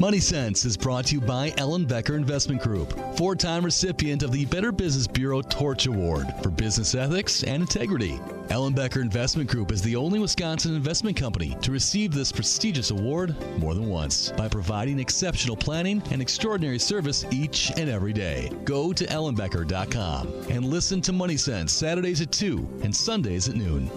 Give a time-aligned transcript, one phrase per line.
[0.00, 4.44] Money Sense is brought to you by Ellenbecker Investment Group, four time recipient of the
[4.44, 8.20] Better Business Bureau Torch Award for business ethics and integrity.
[8.50, 13.34] Ellen Becker Investment Group is the only Wisconsin investment company to receive this prestigious award
[13.58, 18.52] more than once by providing exceptional planning and extraordinary service each and every day.
[18.64, 23.90] Go to ellenbecker.com and listen to Money Sense Saturdays at 2 and Sundays at noon.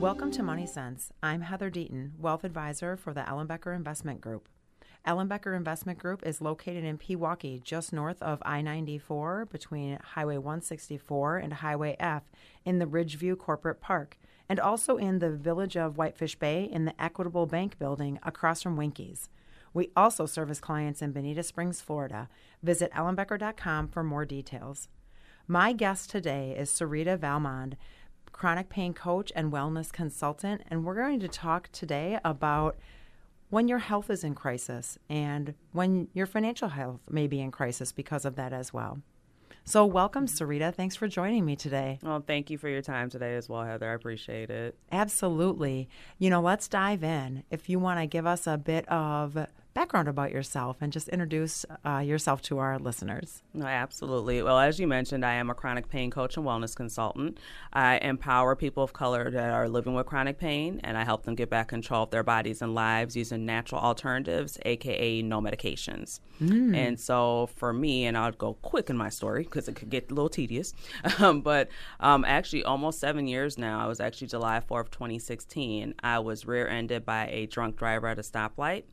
[0.00, 1.12] Welcome to Money Sense.
[1.22, 4.48] I'm Heather Deaton, Wealth Advisor for the Ellenbecker Investment Group.
[5.06, 11.36] Ellenbecker Investment Group is located in Pewaukee, just north of I 94 between Highway 164
[11.36, 12.22] and Highway F
[12.64, 14.16] in the Ridgeview Corporate Park,
[14.48, 18.78] and also in the village of Whitefish Bay in the Equitable Bank building across from
[18.78, 19.28] Winkies.
[19.74, 22.30] We also service clients in Bonita Springs, Florida.
[22.62, 24.88] Visit ellenbecker.com for more details.
[25.46, 27.74] My guest today is Serita Valmond
[28.32, 32.76] chronic pain coach and wellness consultant, and we're going to talk today about
[33.50, 37.92] when your health is in crisis and when your financial health may be in crisis
[37.92, 39.00] because of that as well.
[39.64, 40.74] So, welcome, Serita.
[40.74, 41.98] Thanks for joining me today.
[42.02, 43.90] Well, thank you for your time today as well, Heather.
[43.90, 44.76] I appreciate it.
[44.90, 45.88] Absolutely.
[46.18, 47.44] You know, let's dive in.
[47.50, 51.64] If you want to give us a bit of background about yourself and just introduce
[51.84, 53.42] uh, yourself to our listeners.
[53.60, 54.42] absolutely.
[54.42, 57.38] Well, as you mentioned, I am a chronic pain coach and wellness consultant.
[57.72, 61.34] I empower people of color that are living with chronic pain, and I help them
[61.34, 66.20] get back control of their bodies and lives using natural alternatives, aka no medications.
[66.42, 66.76] Mm.
[66.76, 70.10] And so, for me, and I'll go quick in my story because it could get
[70.10, 70.74] a little tedious,
[71.18, 71.68] um, but
[72.00, 73.80] um, actually, almost seven years now.
[73.80, 75.94] I was actually July 4th, 2016.
[76.02, 78.84] I was rear-ended by a drunk driver at a stoplight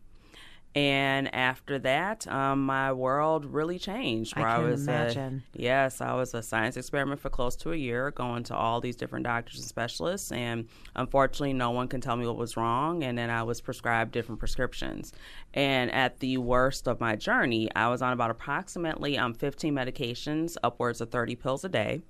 [0.77, 4.37] and after that, um, my world really changed.
[4.37, 5.41] Where I, I was imagine.
[5.55, 8.79] A, yes, I was a science experiment for close to a year, going to all
[8.79, 13.03] these different doctors and specialists, and unfortunately, no one can tell me what was wrong.
[13.03, 15.13] And then I was prescribed different prescriptions.
[15.55, 20.57] And at the worst of my journey, I was on about approximately um, 15 medications,
[20.61, 22.01] upwards of 30 pills a day,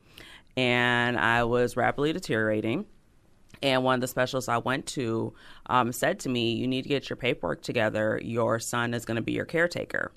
[0.57, 2.85] and I was rapidly deteriorating.
[3.61, 5.33] And one of the specialists I went to
[5.67, 8.19] um, said to me, You need to get your paperwork together.
[8.23, 10.11] Your son is going to be your caretaker.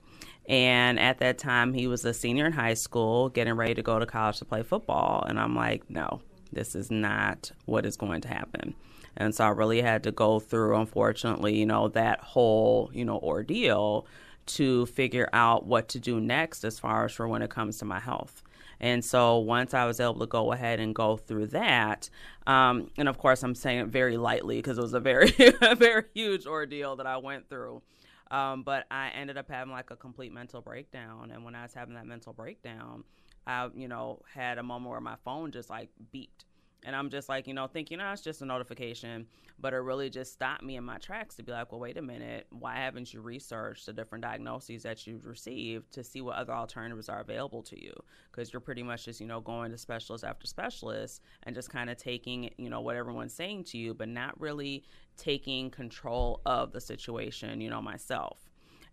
[0.49, 3.99] And at that time, he was a senior in high school, getting ready to go
[3.99, 5.25] to college to play football.
[5.27, 6.21] And I'm like, No,
[6.53, 8.75] this is not what is going to happen.
[9.17, 13.19] And so I really had to go through, unfortunately, you know, that whole, you know,
[13.19, 14.07] ordeal
[14.47, 17.85] to figure out what to do next as far as for when it comes to
[17.85, 18.43] my health.
[18.81, 22.09] And so once I was able to go ahead and go through that,
[22.47, 25.75] um, and of course I'm saying it very lightly because it was a very, a
[25.75, 27.83] very huge ordeal that I went through.
[28.31, 31.31] Um, but I ended up having like a complete mental breakdown.
[31.33, 33.05] And when I was having that mental breakdown,
[33.47, 36.45] I, you know, had a moment where my phone just like beeped
[36.85, 39.27] and I'm just like, you know, thinking, oh, it's just a notification.
[39.59, 42.03] But it really just stopped me in my tracks to be like, well, wait a
[42.03, 42.47] minute.
[42.51, 47.11] Why haven't you researched the different diagnoses that you've received to see what other alternatives
[47.11, 47.93] are available to you?
[48.33, 51.91] Because you're pretty much just, you know, going to specialist after specialist and just kind
[51.91, 54.85] of taking, you know, what everyone's saying to you, but not really
[55.19, 58.50] taking control of the situation, you know, myself.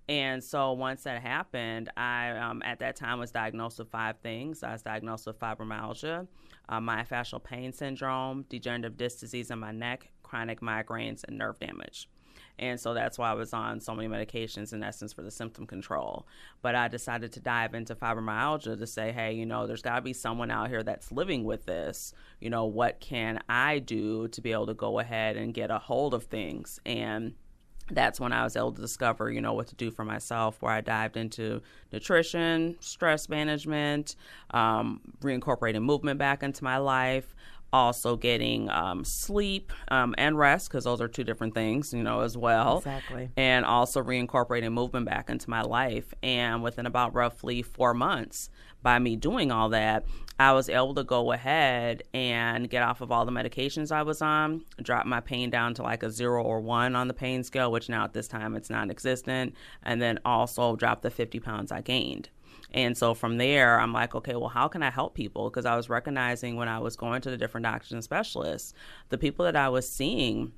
[0.09, 4.63] And so once that happened, I um, at that time was diagnosed with five things.
[4.63, 6.28] I was diagnosed with fibromyalgia,
[6.69, 12.07] uh, myofascial pain syndrome, degenerative disc disease in my neck, chronic migraines, and nerve damage.
[12.59, 15.68] And so that's why I was on so many medications in essence for the symptom
[15.68, 16.28] control.
[16.62, 20.01] But I decided to dive into fibromyalgia to say, hey, you know, there's got to
[20.01, 22.13] be someone out here that's living with this.
[22.39, 25.78] You know, what can I do to be able to go ahead and get a
[25.78, 26.79] hold of things?
[26.85, 27.35] And
[27.89, 30.73] that's when I was able to discover, you know, what to do for myself, where
[30.73, 31.61] I dived into
[31.91, 34.15] nutrition, stress management,
[34.51, 37.33] um, reincorporating movement back into my life,
[37.73, 42.21] also getting um, sleep um, and rest, because those are two different things, you know,
[42.21, 42.77] as well.
[42.77, 43.29] Exactly.
[43.37, 46.13] And also reincorporating movement back into my life.
[46.23, 48.49] And within about roughly four months,
[48.81, 50.05] by me doing all that,
[50.39, 54.21] I was able to go ahead and get off of all the medications I was
[54.21, 57.71] on, drop my pain down to like a zero or one on the pain scale,
[57.71, 61.71] which now at this time it's non existent, and then also drop the 50 pounds
[61.71, 62.29] I gained.
[62.71, 65.50] And so from there, I'm like, okay, well, how can I help people?
[65.50, 68.73] Because I was recognizing when I was going to the different doctors and specialists,
[69.09, 70.51] the people that I was seeing,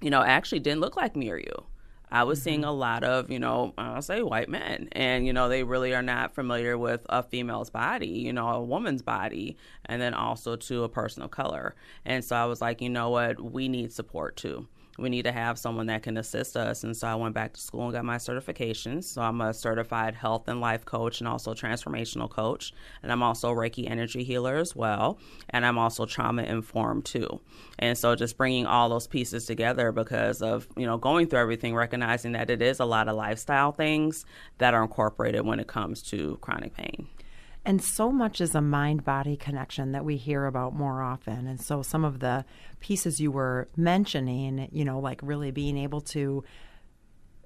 [0.00, 1.66] you know, actually didn't look like me or you.
[2.10, 2.44] I was mm-hmm.
[2.44, 4.88] seeing a lot of, you know, I'll say white men.
[4.92, 8.62] And, you know, they really are not familiar with a female's body, you know, a
[8.62, 11.74] woman's body, and then also to a person of color.
[12.04, 14.66] And so I was like, you know what, we need support too.
[14.98, 16.84] We need to have someone that can assist us.
[16.84, 19.04] And so I went back to school and got my certifications.
[19.04, 22.72] So I'm a certified health and life coach and also transformational coach.
[23.02, 25.18] And I'm also Reiki energy healer as well.
[25.48, 27.40] And I'm also trauma informed too.
[27.78, 31.74] And so just bringing all those pieces together because of, you know, going through everything,
[31.74, 34.24] recognizing that it is a lot of lifestyle things
[34.58, 37.08] that are incorporated when it comes to chronic pain.
[37.64, 41.46] And so much is a mind body connection that we hear about more often.
[41.46, 42.44] And so some of the
[42.80, 46.42] pieces you were mentioning, you know, like really being able to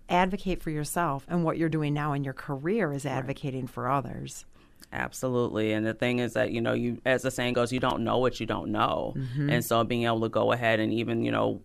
[0.08, 3.70] advocate for yourself and what you're doing now in your career is advocating right.
[3.70, 4.44] for others.
[4.92, 5.72] Absolutely.
[5.72, 8.18] And the thing is that, you know, you as the saying goes, you don't know
[8.18, 9.14] what you don't know.
[9.16, 9.50] Mm-hmm.
[9.50, 11.60] And so being able to go ahead and even, you know,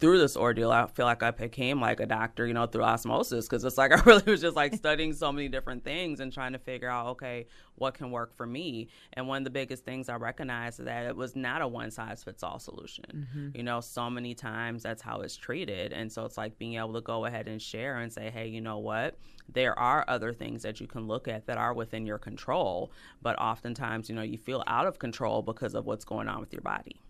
[0.00, 3.46] through this ordeal, I feel like I became like a doctor, you know, through osmosis
[3.46, 6.52] because it's like I really was just like studying so many different things and trying
[6.52, 8.88] to figure out, okay, what can work for me.
[9.14, 11.90] And one of the biggest things I recognized is that it was not a one
[11.90, 13.26] size fits all solution.
[13.34, 13.56] Mm-hmm.
[13.56, 15.92] You know, so many times that's how it's treated.
[15.92, 18.60] And so it's like being able to go ahead and share and say, hey, you
[18.60, 19.16] know what?
[19.52, 22.92] There are other things that you can look at that are within your control.
[23.22, 26.52] But oftentimes, you know, you feel out of control because of what's going on with
[26.52, 27.00] your body.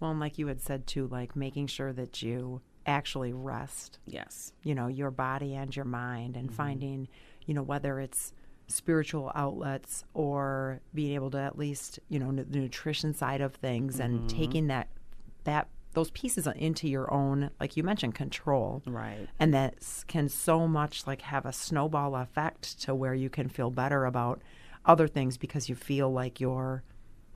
[0.00, 3.98] Well, and like you had said too, like making sure that you actually rest.
[4.06, 4.52] Yes.
[4.62, 6.56] You know, your body and your mind and mm-hmm.
[6.56, 7.08] finding,
[7.46, 8.32] you know, whether it's
[8.66, 13.94] spiritual outlets or being able to at least, you know, the nutrition side of things
[13.94, 14.02] mm-hmm.
[14.02, 14.88] and taking that
[15.44, 19.76] that those pieces into your own like you mentioned control right and that
[20.08, 24.42] can so much like have a snowball effect to where you can feel better about
[24.84, 26.82] other things because you feel like you're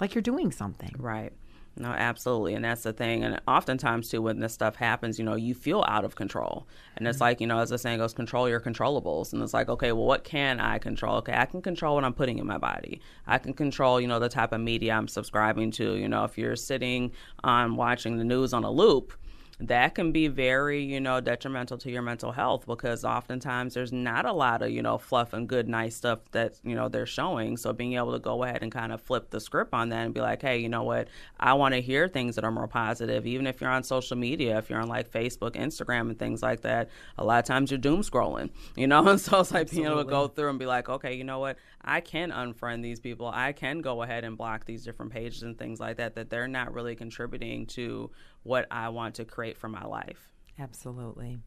[0.00, 1.32] like you're doing something right
[1.78, 2.54] no, absolutely.
[2.54, 3.22] And that's the thing.
[3.22, 6.66] And oftentimes, too, when this stuff happens, you know, you feel out of control.
[6.96, 7.24] And it's mm-hmm.
[7.24, 9.32] like, you know, as the saying goes, control your controllables.
[9.32, 11.16] And it's like, okay, well, what can I control?
[11.18, 13.00] Okay, I can control what I'm putting in my body.
[13.26, 15.94] I can control, you know, the type of media I'm subscribing to.
[15.94, 17.12] You know, if you're sitting
[17.44, 19.12] on watching the news on a loop,
[19.60, 24.24] that can be very, you know, detrimental to your mental health because oftentimes there's not
[24.24, 27.56] a lot of, you know, fluff and good, nice stuff that, you know, they're showing.
[27.56, 30.14] So being able to go ahead and kind of flip the script on that and
[30.14, 31.08] be like, hey, you know what,
[31.40, 33.26] I want to hear things that are more positive.
[33.26, 36.60] Even if you're on social media, if you're on like Facebook, Instagram, and things like
[36.60, 39.08] that, a lot of times you're doom scrolling, you know?
[39.08, 39.88] And so it's like Absolutely.
[39.88, 41.58] being able to go through and be like, okay, you know what,
[41.88, 43.30] I can unfriend these people.
[43.32, 46.46] I can go ahead and block these different pages and things like that, that they're
[46.46, 48.10] not really contributing to
[48.42, 50.34] what I want to create for my life.
[50.58, 51.38] Absolutely.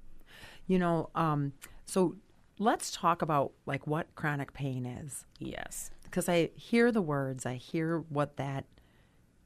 [0.65, 1.53] You know, um,
[1.85, 2.15] so
[2.57, 5.25] let's talk about like what chronic pain is.
[5.37, 5.91] Yes.
[6.03, 8.65] Because I hear the words, I hear what that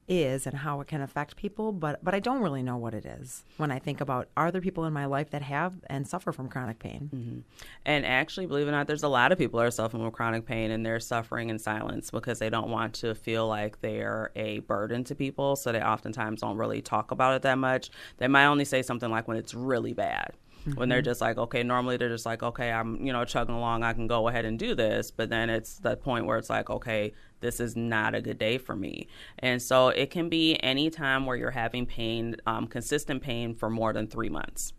[0.07, 3.05] is and how it can affect people, but but I don't really know what it
[3.05, 6.31] is when I think about are there people in my life that have and suffer
[6.31, 7.09] from chronic pain?
[7.13, 7.39] Mm-hmm.
[7.85, 10.11] And actually, believe it or not, there's a lot of people that are suffering from
[10.11, 14.31] chronic pain and they're suffering in silence because they don't want to feel like they're
[14.35, 17.89] a burden to people, so they oftentimes don't really talk about it that much.
[18.17, 20.33] They might only say something like when it's really bad.
[20.65, 20.79] Mm-hmm.
[20.79, 21.05] When they're mm-hmm.
[21.05, 24.07] just like, okay, normally they're just like, okay, I'm, you know, chugging along, I can
[24.07, 25.11] go ahead and do this.
[25.11, 28.57] But then it's the point where it's like, okay, this is not a good day
[28.57, 29.07] for me.
[29.39, 33.69] And so it can be any time where you're having pain, um, consistent pain for
[33.69, 34.73] more than three months.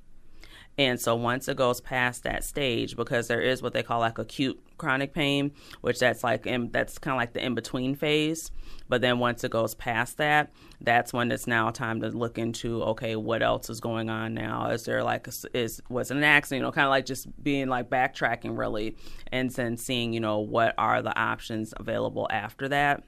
[0.79, 4.19] And so once it goes past that stage, because there is what they call like
[4.19, 8.51] acute chronic pain, which that's like in, that's kind of like the in between phase.
[8.89, 10.53] But then once it goes past that,
[10.83, 14.69] that's when it's now time to look into okay, what else is going on now?
[14.71, 16.61] Is there like a, is was an accident?
[16.61, 18.97] You know, kind of like just being like backtracking really,
[19.33, 23.03] and then seeing you know what are the options available after that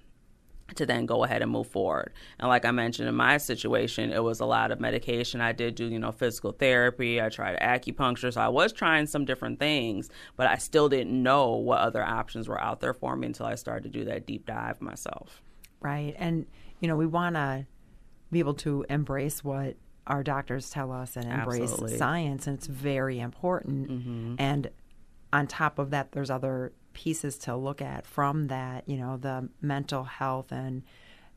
[0.75, 2.13] to then go ahead and move forward.
[2.39, 5.41] And like I mentioned in my situation, it was a lot of medication.
[5.41, 7.21] I did do, you know, physical therapy.
[7.21, 8.33] I tried acupuncture.
[8.33, 12.49] So I was trying some different things, but I still didn't know what other options
[12.49, 15.43] were out there for me until I started to do that deep dive myself.
[15.81, 16.15] Right.
[16.19, 16.47] And,
[16.81, 17.67] you know, we want to
[18.31, 21.97] be able to embrace what our doctors tell us and embrace Absolutely.
[21.97, 22.47] science.
[22.47, 23.91] And it's very important.
[23.91, 24.35] Mm-hmm.
[24.39, 24.71] And
[25.33, 29.49] on top of that, there's other pieces to look at from that, you know, the
[29.63, 30.83] mental health and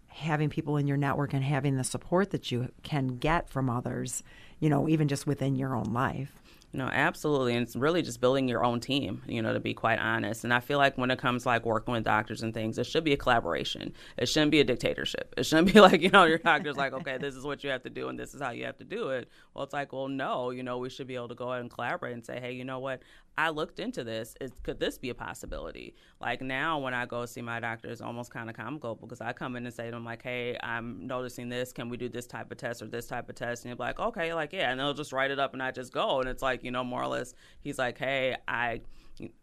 [0.08, 4.24] having people in your network and having the support that you can get from others,
[4.60, 6.42] you know, even just within your own life.
[6.74, 7.54] No, absolutely.
[7.56, 10.46] And it's really just building your own team, you know, to be quite honest.
[10.46, 12.86] And I feel like when it comes to like working with doctors and things, it
[12.86, 13.94] should be a collaboration.
[14.18, 15.34] It shouldn't be a dictatorship.
[15.38, 17.84] It shouldn't be like, you know, your doctor's like, okay, this is what you have
[17.84, 19.30] to do and this is how you have to do it.
[19.54, 21.70] Well, it's like, well, no, you know, we should be able to go ahead and
[21.70, 23.02] collaborate and say, hey, you know what?
[23.38, 24.36] I looked into this.
[24.42, 25.96] Is, could this be a possibility?
[26.20, 29.34] Like now, when I go see my doctor, it's almost kind of comical because I
[29.34, 31.72] come in and say to them like, "Hey, I'm noticing this.
[31.72, 34.00] Can we do this type of test or this type of test?" And you're like,
[34.00, 36.44] "Okay, like yeah," and they'll just write it up and I just go, and it's
[36.44, 38.82] like you know, more or less, he's like, "Hey, I."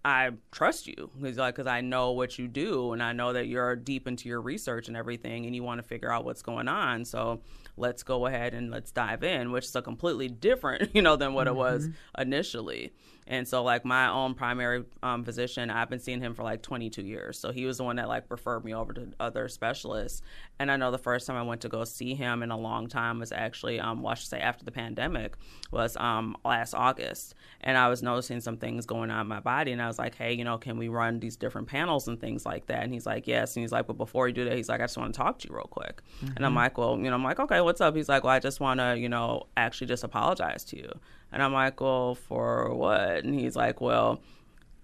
[0.04, 1.10] I trust you.
[1.22, 4.28] He's like, because I know what you do and I know that you're deep into
[4.28, 7.04] your research and everything and you want to figure out what's going on.
[7.04, 7.42] So
[7.76, 11.32] let's go ahead and let's dive in, which is a completely different, you know, than
[11.34, 11.56] what mm-hmm.
[11.56, 12.20] it was mm-hmm.
[12.22, 12.92] initially.
[13.30, 17.02] And so, like my own primary um, physician, I've been seeing him for like 22
[17.02, 17.38] years.
[17.38, 20.22] So he was the one that like referred me over to other specialists.
[20.58, 22.88] And I know the first time I went to go see him in a long
[22.88, 25.36] time was actually, um, well, I should say after the pandemic,
[25.70, 27.34] was um, last August.
[27.60, 29.72] And I was noticing some things going on in my body.
[29.72, 32.46] And I was like, hey, you know, can we run these different panels and things
[32.46, 32.82] like that?
[32.82, 33.54] And he's like, yes.
[33.56, 35.38] And he's like, but before you do that, he's like, I just want to talk
[35.40, 36.00] to you real quick.
[36.22, 36.36] Mm-hmm.
[36.36, 36.56] And I'm mm-hmm.
[36.56, 37.94] like, well, you know, I'm like, okay, what's up?
[37.94, 40.90] He's like, well, I just want to, you know, actually just apologize to you.
[41.32, 43.24] And I'm like, well, for what?
[43.24, 44.20] And he's like, well,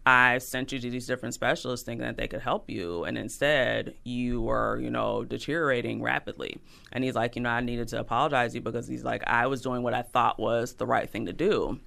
[0.06, 3.94] I sent you to these different specialists thinking that they could help you, and instead
[4.04, 6.60] you were, you know, deteriorating rapidly.
[6.92, 9.46] And he's like, you know, I needed to apologize to you because he's like, I
[9.46, 11.80] was doing what I thought was the right thing to do.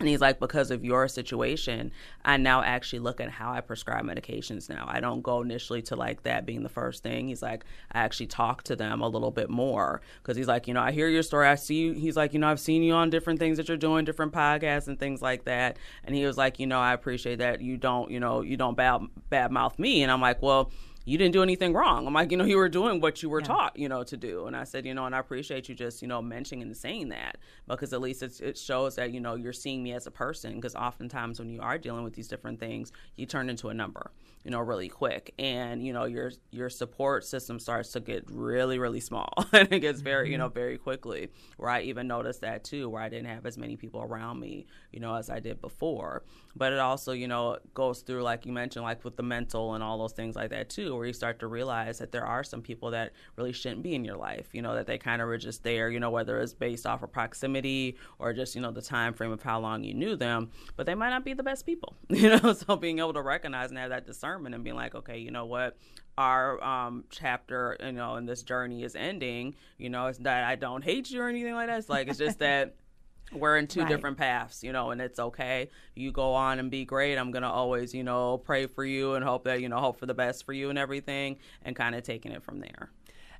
[0.00, 1.90] And he's like, because of your situation,
[2.24, 4.84] I now actually look at how I prescribe medications now.
[4.88, 7.28] I don't go initially to like that being the first thing.
[7.28, 10.74] He's like, I actually talk to them a little bit more because he's like, you
[10.74, 11.48] know, I hear your story.
[11.48, 11.92] I see you.
[11.94, 14.86] He's like, you know, I've seen you on different things that you're doing, different podcasts
[14.86, 15.78] and things like that.
[16.04, 18.76] And he was like, you know, I appreciate that you don't, you know, you don't
[18.76, 19.00] bad,
[19.30, 20.04] bad mouth me.
[20.04, 20.70] And I'm like, well,
[21.08, 22.06] you didn't do anything wrong.
[22.06, 23.46] I'm like, you know, you were doing what you were yeah.
[23.46, 24.46] taught, you know, to do.
[24.46, 27.08] And I said, you know, and I appreciate you just, you know, mentioning and saying
[27.08, 30.56] that because at least it shows that, you know, you're seeing me as a person.
[30.56, 34.10] Because oftentimes when you are dealing with these different things, you turn into a number,
[34.44, 35.34] you know, really quick.
[35.38, 39.32] And, you know, your your support system starts to get really, really small.
[39.52, 40.32] and it gets very, mm-hmm.
[40.32, 41.28] you know, very quickly.
[41.56, 44.66] Where I even noticed that too, where I didn't have as many people around me,
[44.92, 46.22] you know, as I did before.
[46.56, 49.82] But it also, you know, goes through, like you mentioned, like with the mental and
[49.82, 52.62] all those things like that too where you start to realize that there are some
[52.62, 55.38] people that really shouldn't be in your life, you know, that they kind of were
[55.38, 58.82] just there, you know, whether it's based off of proximity or just, you know, the
[58.82, 61.66] time frame of how long you knew them, but they might not be the best
[61.66, 64.94] people, you know, so being able to recognize and have that discernment and being like,
[64.94, 65.76] okay, you know what,
[66.16, 70.56] our um, chapter, you know, in this journey is ending, you know, it's that I
[70.56, 71.78] don't hate you or anything like that.
[71.78, 72.74] It's like, it's just that
[73.32, 73.88] we're in two right.
[73.88, 75.70] different paths, you know, and it's okay.
[75.94, 77.16] You go on and be great.
[77.16, 79.98] I'm going to always, you know, pray for you and hope that, you know, hope
[79.98, 82.90] for the best for you and everything and kind of taking it from there.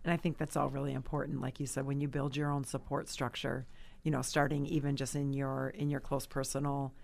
[0.04, 2.64] And I think that's all really important like you said when you build your own
[2.64, 3.66] support structure,
[4.02, 6.95] you know, starting even just in your in your close personal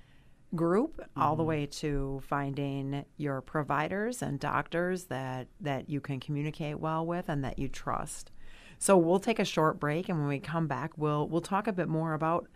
[0.57, 1.21] group mm-hmm.
[1.21, 1.49] all the mm-hmm.
[1.49, 7.45] way to finding your providers and doctors that that you can communicate well with and
[7.45, 8.31] that you trust.
[8.79, 11.73] So we'll take a short break and when we come back we'll we'll talk a
[11.73, 12.49] bit more about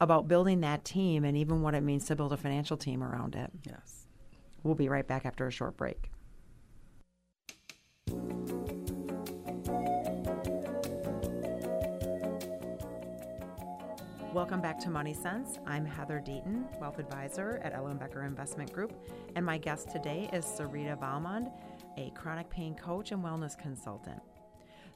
[0.00, 3.34] about building that team and even what it means to build a financial team around
[3.34, 3.50] it.
[3.64, 4.06] Yes.
[4.62, 6.10] We'll be right back after a short break.
[14.34, 15.60] Welcome back to Money Sense.
[15.64, 18.92] I'm Heather Deaton, Wealth Advisor at Ellenbecker Investment Group,
[19.36, 21.52] and my guest today is Serita Valmond,
[21.96, 24.20] a chronic pain coach and wellness consultant.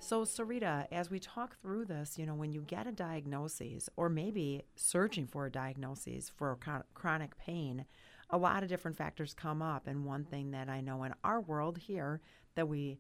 [0.01, 4.09] So, Serita, as we talk through this, you know, when you get a diagnosis or
[4.09, 6.59] maybe searching for a diagnosis for
[6.95, 7.85] chronic pain,
[8.31, 9.87] a lot of different factors come up.
[9.87, 12.21] And one thing that I know in our world here
[12.57, 12.99] that we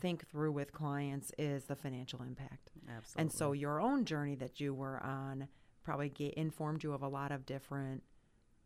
[0.00, 2.70] think through with clients is the financial impact.
[2.88, 3.20] Absolutely.
[3.20, 5.48] And so, your own journey that you were on
[5.84, 8.02] probably get, informed you of a lot of different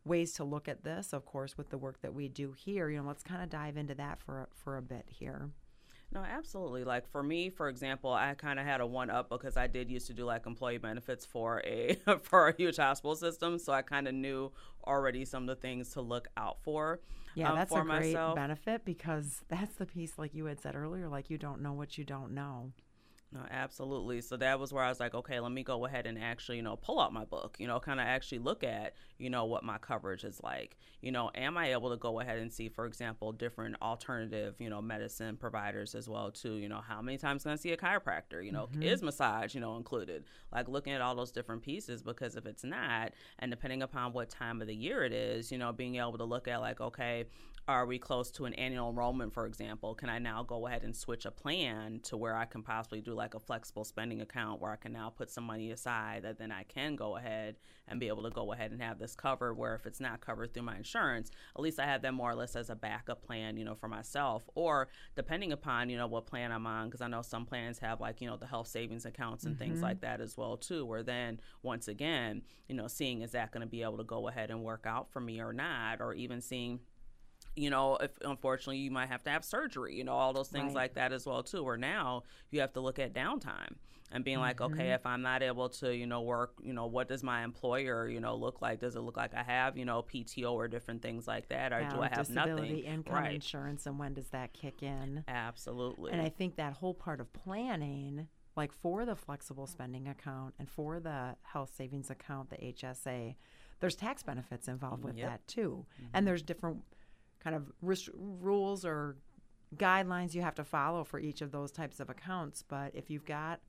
[0.04, 1.12] ways to look at this.
[1.12, 3.76] Of course, with the work that we do here, you know, let's kind of dive
[3.76, 5.50] into that for for a bit here.
[6.12, 6.84] No, absolutely.
[6.84, 9.90] Like for me, for example, I kind of had a one up because I did
[9.90, 13.82] used to do like employee benefits for a for a huge hospital system, so I
[13.82, 14.52] kind of knew
[14.86, 17.00] already some of the things to look out for.
[17.34, 20.75] Yeah, um, that's for a great benefit because that's the piece, like you had said
[20.75, 22.72] earlier, like you don't know what you don't know.
[23.33, 24.21] No, absolutely.
[24.21, 26.62] So that was where I was like, okay, let me go ahead and actually, you
[26.62, 29.64] know, pull out my book, you know, kind of actually look at, you know, what
[29.64, 30.76] my coverage is like.
[31.02, 34.71] You know, am I able to go ahead and see, for example, different alternative, you
[34.71, 37.76] know, medicine providers as well too, you know, how many times can I see a
[37.76, 38.83] chiropractor, you know, mm-hmm.
[38.85, 40.25] is massage, you know, included?
[40.52, 44.30] Like looking at all those different pieces because if it's not, and depending upon what
[44.30, 47.25] time of the year it is, you know, being able to look at like, okay,
[47.68, 49.94] are we close to an annual enrollment, for example?
[49.94, 53.12] Can I now go ahead and switch a plan to where I can possibly do
[53.12, 56.52] like a flexible spending account where I can now put some money aside that then
[56.52, 57.56] I can go ahead
[57.88, 60.54] and be able to go ahead and have this covered where if it's not covered
[60.54, 63.56] through my insurance, at least I have that more or less as a backup plan,
[63.56, 64.49] you know, for myself.
[64.54, 68.00] Or depending upon, you know, what plan I'm on, because I know some plans have
[68.00, 69.64] like, you know, the health savings accounts and mm-hmm.
[69.64, 73.50] things like that as well too, where then once again, you know, seeing is that
[73.50, 76.14] going to be able to go ahead and work out for me or not, or
[76.14, 76.78] even seeing
[77.56, 80.75] you know, if unfortunately you might have to have surgery, you know, all those things
[80.75, 80.82] Right.
[80.82, 81.62] like that as well too.
[81.64, 83.76] Or now you have to look at downtime
[84.12, 84.75] and being like, Mm-hmm.
[84.75, 88.08] okay, if I'm not able to, you know, work, you know, what does my employer,
[88.08, 88.80] you know, look like?
[88.80, 91.80] Does it look like I have, you know, PTO or different things like that, or
[91.90, 92.78] do I have nothing?
[92.80, 93.34] income right.
[93.34, 95.25] insurance and when does that kick in?
[95.26, 96.12] Absolutely.
[96.12, 100.68] And I think that whole part of planning, like for the flexible spending account and
[100.68, 103.34] for the health savings account, the HSA,
[103.80, 105.26] there's tax benefits involved with Yep.
[105.28, 105.84] that too.
[106.14, 106.82] And there's different
[107.43, 109.16] kind of rules or
[109.76, 112.62] guidelines you have to follow for each of those types of accounts.
[112.66, 113.61] But if you've got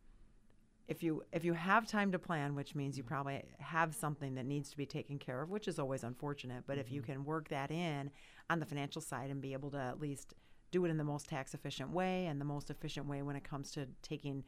[0.88, 3.14] if you if you have time to plan, which means you mm-hmm.
[3.14, 6.78] probably have something that needs to be taken care of, which is always unfortunate, but
[6.78, 7.14] if you mm-hmm.
[7.14, 8.10] can work that in
[8.50, 10.34] on the financial side and be able to at least
[10.72, 13.44] do it in the most tax efficient way and the most efficient way when it
[13.44, 14.44] comes to taking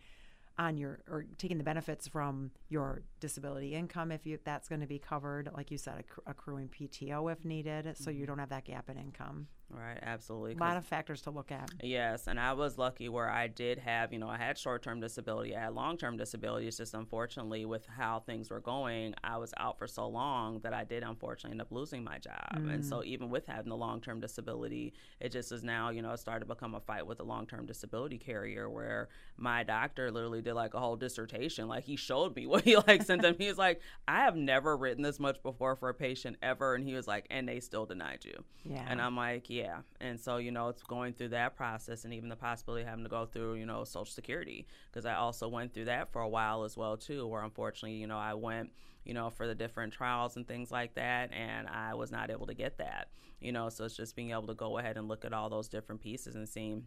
[0.59, 4.87] on your or taking the benefits from your disability income if you that's going to
[4.87, 8.27] be covered like you said accru- accruing PTO if needed so you mm-hmm.
[8.27, 9.99] don't have that gap in income right.
[10.01, 10.53] Absolutely.
[10.53, 13.79] A lot of factors to look at Yes, and I was lucky where I did
[13.79, 16.67] have, you know, I had short term disability, I had long term disability.
[16.67, 20.73] It's just unfortunately with how things were going, I was out for so long that
[20.73, 22.47] I did unfortunately end up losing my job.
[22.53, 23.05] And so mm.
[23.05, 26.41] even with having the long term disability, it just is now, you know, it started
[26.41, 30.53] to become a fight with a long term disability carrier where my doctor literally did
[30.53, 31.67] like a whole dissertation.
[31.67, 33.35] Like he showed me what he like sent them.
[33.37, 36.75] He was like, I have never written this much before for a patient ever.
[36.75, 38.43] And he was like, and they still denied you.
[38.63, 38.85] Yeah.
[38.87, 39.58] And I'm like, yeah.
[39.99, 43.03] And so, you know, it's going through that process and even the possibility of having
[43.03, 44.67] to go through, you know, Social Security.
[44.91, 48.07] Because I also went through that for a while as well, too, where unfortunately, you
[48.07, 48.71] know, I went,
[49.03, 52.47] you know, for the different trials and things like that, and I was not able
[52.47, 53.69] to get that, you know.
[53.69, 56.35] So it's just being able to go ahead and look at all those different pieces
[56.35, 56.85] and seeing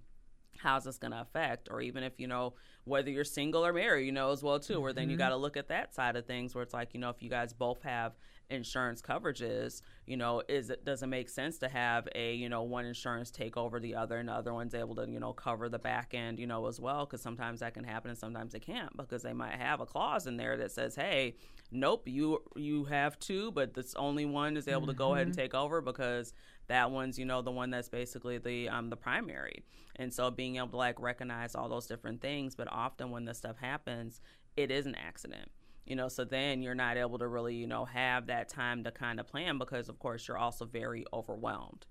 [0.59, 2.53] how's this going to affect or even if you know
[2.85, 5.19] whether you're single or married you know as well too where then you mm-hmm.
[5.25, 7.31] got to look at that side of things where it's like you know if you
[7.31, 8.13] guys both have
[8.53, 12.63] insurance coverages you know is it does it make sense to have a you know
[12.63, 15.69] one insurance take over the other and the other one's able to you know cover
[15.69, 17.07] the back end you know as well?
[17.07, 20.27] Because sometimes that can happen and sometimes it can't because they might have a clause
[20.27, 21.35] in there that says hey
[21.71, 25.37] nope you you have two but this only one is able to go ahead and
[25.37, 26.35] take over because
[26.69, 29.65] that one's you know the one that's basically the um the primary.
[29.97, 33.39] And so being able to like recognize all those different things but often when this
[33.39, 34.21] stuff happens
[34.57, 35.51] it is an accident
[35.87, 38.91] you know so then you're not able to really you know have that time to
[38.91, 41.87] kind of plan because of course you're also very overwhelmed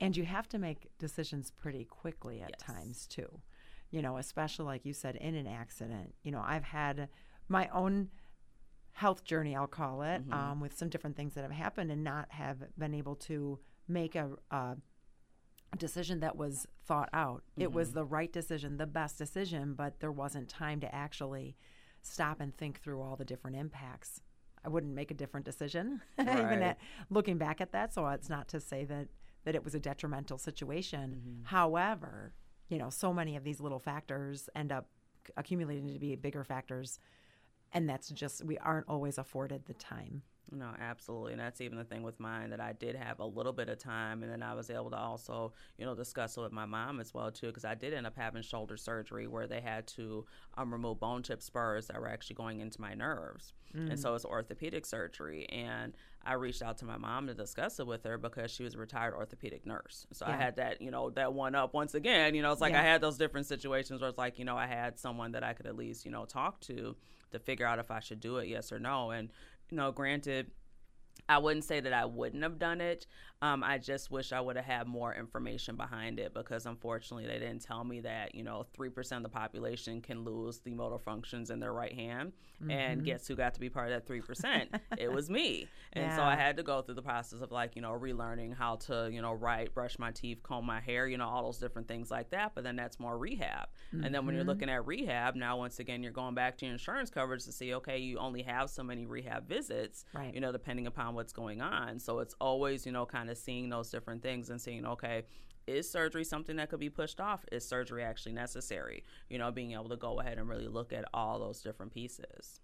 [0.00, 2.58] And you have to make decisions pretty quickly at Yes.
[2.58, 3.40] times too.
[3.90, 6.14] You know, especially like you said, in an accident.
[6.22, 7.08] You know, I've had
[7.48, 8.10] my own
[8.92, 10.32] health journey, I'll call it, Mm-hmm.
[10.32, 13.58] um, with some different things that have happened and not have been able to
[13.88, 14.76] make a, a
[15.76, 17.42] decision that was thought out.
[17.58, 17.92] It was Mm-hmm.
[17.92, 21.56] the right decision, the best decision, but there wasn't time to actually
[22.06, 24.20] stop and think through all the different impacts.
[24.64, 27.92] I wouldn't make a different decision, even at looking back at that.
[27.94, 29.08] So it's not to say that
[29.44, 31.20] that it was a detrimental situation.
[31.20, 31.44] Mm-hmm.
[31.44, 32.34] However,
[32.68, 34.88] you know, so many of these little factors end up
[35.36, 36.98] accumulating to be bigger factors,
[37.72, 40.22] and that's just we aren't always afforded the time.
[40.52, 41.32] No, absolutely.
[41.32, 43.78] And that's even the thing with mine that I did have a little bit of
[43.78, 47.00] time and then I was able to also, you know, discuss it with my mom
[47.00, 50.24] as well too because I did end up having shoulder surgery where they had to
[50.56, 53.54] um, remove bone chip spurs that were actually going into my nerves.
[53.90, 55.92] And so it's orthopedic surgery and
[56.24, 58.78] I reached out to my mom to discuss it with her because she was a
[58.78, 60.06] retired orthopedic nurse.
[60.12, 62.72] So I had that, you know, that one up once again, you know, it's like
[62.72, 62.80] Yeah.
[62.80, 65.52] I had those different situations where it's like, you know, I had someone that I
[65.52, 66.96] could at least, you know, talk to
[67.32, 69.10] to figure out if I should do it, yes or no.
[69.10, 69.30] And,
[69.70, 70.50] know, granted,
[71.28, 73.06] I wouldn't say that I wouldn't have done it.
[73.42, 77.38] Um, I just wish I would have had more information behind it because unfortunately they
[77.38, 81.50] didn't tell me that, you know, 3% of the population can lose the motor functions
[81.50, 82.32] in their right hand.
[82.70, 84.80] And guess who got to be part of that 3%?
[84.98, 85.68] it was me.
[85.92, 88.76] And so I had to go through the process of like, you know, relearning how
[88.86, 91.88] to, you know, write, brush my teeth, comb my hair, you know, all those different
[91.88, 92.52] things like that.
[92.54, 93.68] But then that's more rehab.
[93.92, 96.72] And then when you're looking at rehab, now once again, you're going back to your
[96.72, 100.34] insurance coverage to see, okay, you only have so many rehab visits, Right.
[100.34, 101.98] you know, depending upon what's going on.
[101.98, 105.24] So it's always, you know, kind of seeing those different things and seeing, okay,
[105.66, 107.44] is surgery something that could be pushed off?
[107.50, 109.02] Is surgery actually necessary?
[109.28, 112.60] You know, being able to go ahead and really look at all those different pieces.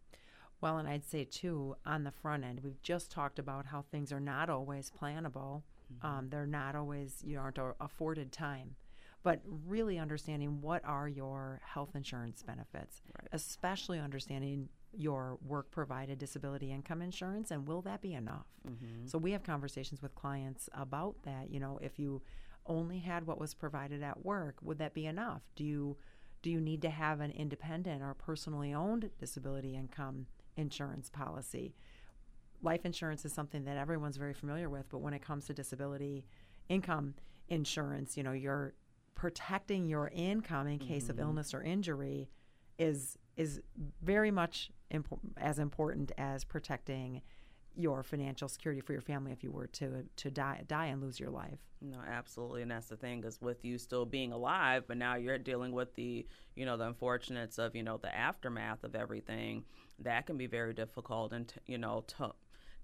[0.60, 4.12] Well, and I'd say too, on the front end, we've just talked about how things
[4.12, 5.62] are not always plannable.
[6.02, 8.76] Um, they're not always, you aren't afforded time.
[9.24, 16.70] But really understanding what are your health insurance benefits, especially understanding your work provided disability
[16.70, 18.46] income insurance and will that be enough?
[18.66, 19.06] Mm-hmm.
[19.06, 21.50] So we have conversations with clients about that.
[21.50, 22.22] You know, if you
[22.66, 25.42] only had what was provided at work, would that be enough?
[25.56, 25.96] Do you
[26.42, 30.26] do you need to have an independent or personally owned disability income
[30.56, 31.74] insurance policy?
[32.62, 36.24] Life insurance is something that everyone's very familiar with, but when it comes to disability
[36.68, 37.14] income,
[37.48, 38.74] insurance, you know, you're
[39.14, 41.26] protecting your income in case of mm-hmm.
[41.26, 42.28] illness or injury
[42.78, 43.60] is is
[44.02, 47.22] very much impo- as important as protecting
[47.74, 51.18] your financial security for your family if you were to to die die and lose
[51.18, 51.58] your life.
[51.80, 55.38] No, absolutely, and that's the thing is with you still being alive, but now you're
[55.38, 59.64] dealing with the you know the unfortunates of you know the aftermath of everything.
[59.98, 62.32] That can be very difficult, and t- you know to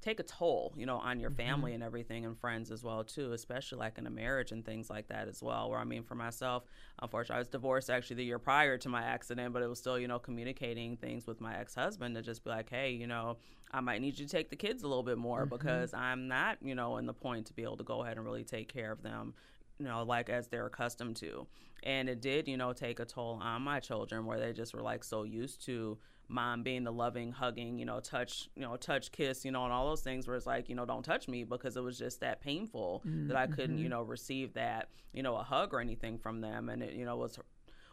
[0.00, 1.48] take a toll, you know, on your mm-hmm.
[1.48, 4.88] family and everything and friends as well too, especially like in a marriage and things
[4.88, 5.70] like that as well.
[5.70, 6.64] Where I mean, for myself,
[7.02, 9.98] unfortunately, I was divorced actually the year prior to my accident, but it was still,
[9.98, 13.36] you know, communicating things with my ex-husband to just be like, hey, you know,
[13.72, 15.56] I might need you to take the kids a little bit more mm-hmm.
[15.56, 18.24] because I'm not, you know, in the point to be able to go ahead and
[18.24, 19.34] really take care of them
[19.78, 21.46] you know, like as they're accustomed to.
[21.84, 24.82] And it did, you know, take a toll on my children where they just were
[24.82, 29.10] like so used to mom being the loving, hugging, you know, touch, you know, touch,
[29.10, 31.44] kiss, you know, and all those things where it's like, you know, don't touch me
[31.44, 33.90] because it was just that painful that I couldn't, you mm-hmm.
[33.90, 36.68] know, receive that, you know, a hug or anything from them.
[36.68, 37.38] And it, you know, was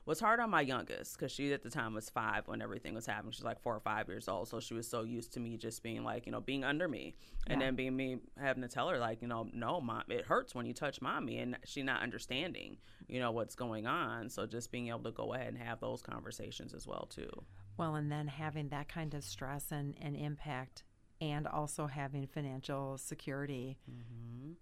[0.05, 3.07] was hard on my youngest because she at the time was five when everything was
[3.07, 3.31] happening.
[3.31, 5.81] She's like four or five years old, so she was so used to me just
[5.81, 7.15] being like, you know, being under me,
[7.47, 10.53] and then being me having to tell her like, you know, no, mom, it hurts
[10.53, 14.29] when you touch mommy, and she not understanding, you know, what's going on.
[14.29, 17.29] So just being able to go ahead and have those conversations as well too.
[17.77, 20.83] Well, and then having that kind of stress and, and impact,
[21.21, 24.53] and also having financial security mm-hmm.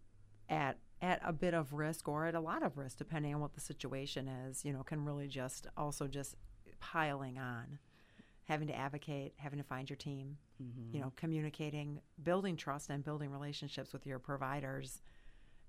[0.49, 3.54] at at a bit of risk or at a lot of risk, depending on what
[3.54, 6.36] the situation is, you know, can really just also just
[6.80, 7.78] piling on.
[8.45, 10.38] Having to advocate, having to find your team,
[10.91, 11.15] you know, mm-hmm.
[11.15, 15.02] communicating, building trust and building relationships with your providers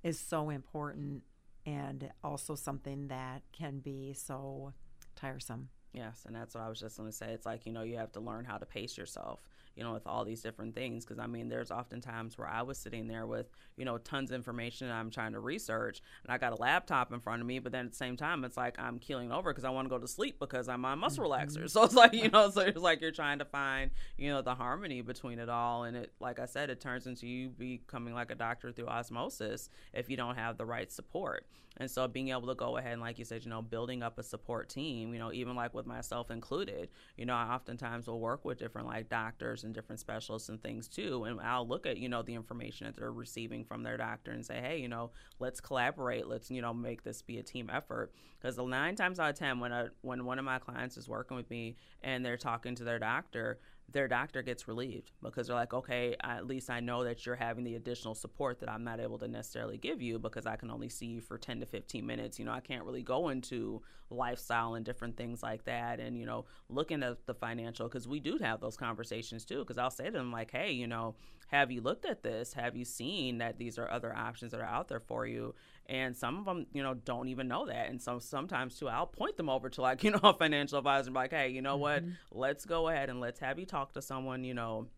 [0.03, 1.23] is so important
[1.67, 4.73] and also something that can be so
[5.17, 5.69] tiresome.
[5.95, 7.33] Yes, and that's what I was just going to say.
[7.33, 9.41] It's like, you know, you have to learn how to pace yourself,
[9.77, 11.05] you know, with all these different things.
[11.05, 14.33] Because, I mean, there's often times where I was sitting there with, you know, tons
[14.33, 17.61] of information I'm trying to research, and I got a laptop in front of me,
[17.61, 19.89] but then at the same time, it's like I'm keeling over because I want to
[19.89, 21.59] go to sleep because I'm on muscle relaxers.
[21.59, 21.65] Mm-hmm.
[21.75, 24.55] So it's like, you know, so it's like you're trying to find, you know, the
[24.55, 25.85] harmony between it all.
[25.85, 29.71] And it, like I said, it turns into you becoming like a doctor through osmosis
[29.93, 31.47] if you don't have the right support.
[31.77, 34.19] And so being able to go ahead and, like you said, you know, building up
[34.19, 38.21] a support team, you know, even like with myself included, you know, I oftentimes will
[38.21, 41.25] work with different like doctors and different specialists and things too.
[41.25, 44.45] And I'll look at, you know, the information that they're receiving from their doctor and
[44.45, 45.11] say, hey, you know,
[45.41, 46.29] let's collaborate.
[46.29, 48.13] Let's, you know, make this be a team effort.
[48.41, 51.37] Because nine times out of 10, when, a, when one of my clients is working
[51.37, 53.59] with me and they're talking to their doctor,
[53.90, 57.64] their doctor gets relieved because they're like, okay, at least I know that you're having
[57.64, 60.88] the additional support that I'm not able to necessarily give you because I can only
[60.88, 62.38] see you for 10 to 15 minutes.
[62.38, 66.01] You know, I can't really go into lifestyle and different things like that.
[66.01, 69.61] And, you know, looking at the financial, because we do have those conversations too.
[69.61, 71.14] Because I'll say to them, like, hey, you know,
[71.49, 72.53] have you looked at this?
[72.55, 75.55] Have you seen that these are other options that are out there for you?
[75.87, 77.90] And some of them, you know, don't even know that.
[77.90, 81.09] And so sometimes too, I'll point them over to like, you know, a financial advisor
[81.09, 82.03] and be like, hey, you know what?
[82.03, 82.12] Mm-hmm.
[82.33, 84.88] Let's go ahead and let's have you talk to someone, you know,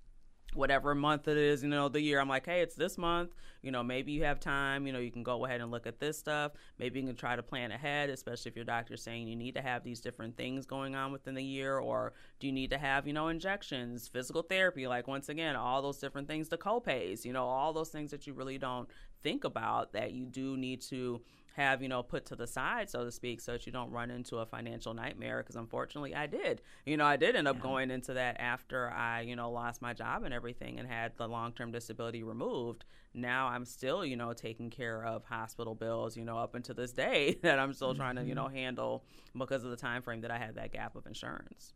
[0.56, 2.20] whatever month it is, you know, the year.
[2.20, 3.34] I'm like, hey, it's this month.
[3.62, 4.86] You know, maybe you have time.
[4.86, 6.52] You know, you can go ahead and look at this stuff.
[6.78, 9.62] Maybe you can try to plan ahead, especially if your doctor's saying you need to
[9.62, 13.06] have these different things going on within the year, or do you need to have,
[13.06, 17.32] you know, injections, physical therapy, like once again, all those different things, the copays, you
[17.32, 18.88] know, all those things that you really don't
[19.22, 21.20] think about that you do need to
[21.56, 24.10] have you know put to the side so to speak so that you don't run
[24.10, 26.60] into a financial nightmare because unfortunately i did.
[26.84, 29.94] You know i did end up going into that after i you know lost my
[29.94, 32.84] job and everything and had the long-term disability removed.
[33.14, 36.92] Now i'm still you know taking care of hospital bills you know up until this
[36.92, 38.56] day that i'm still trying to you know mm-hmm.
[38.56, 39.04] handle
[39.36, 41.72] because of the time frame that i had that gap of insurance.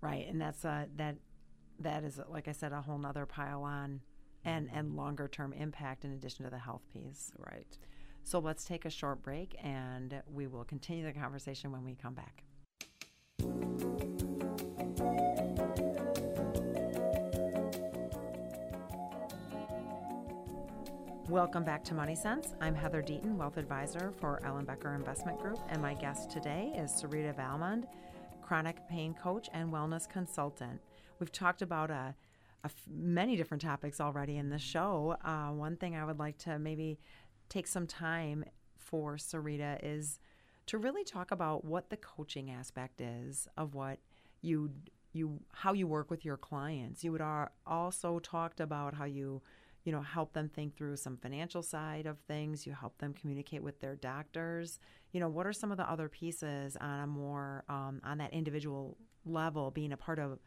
[0.00, 1.14] Right, and that's a that
[1.78, 4.00] that is like I said a whole nother pile on
[4.44, 7.30] and and longer term impact in addition to the health piece.
[7.38, 7.78] right
[8.24, 12.14] So let's take a short break and we will continue the conversation when we come
[12.14, 12.44] back.
[21.28, 22.54] Welcome back to Money Sense.
[22.60, 27.34] I'm Heather Deaton, Wealth Advisor for Ellenbecker Investment Group, and my guest today is Serita
[27.34, 27.84] Valmond,
[28.42, 30.80] chronic pain coach and wellness consultant.
[31.18, 32.14] We've talked about a,
[32.64, 35.16] a f- many different topics already in the show.
[35.24, 36.98] Uh, one thing I would like to maybe
[37.52, 38.44] take some time
[38.78, 40.18] for Serita is
[40.66, 43.98] to really talk about what the coaching aspect is of what
[44.40, 44.70] you
[45.12, 47.04] you how you work with your clients.
[47.04, 49.42] You would are also talked about how you
[49.84, 52.66] you know help them think through some financial side of things.
[52.66, 54.78] You help them communicate with their doctors.
[55.12, 58.32] You know what are some of the other pieces on a more um, on that
[58.32, 60.38] individual level, being a part of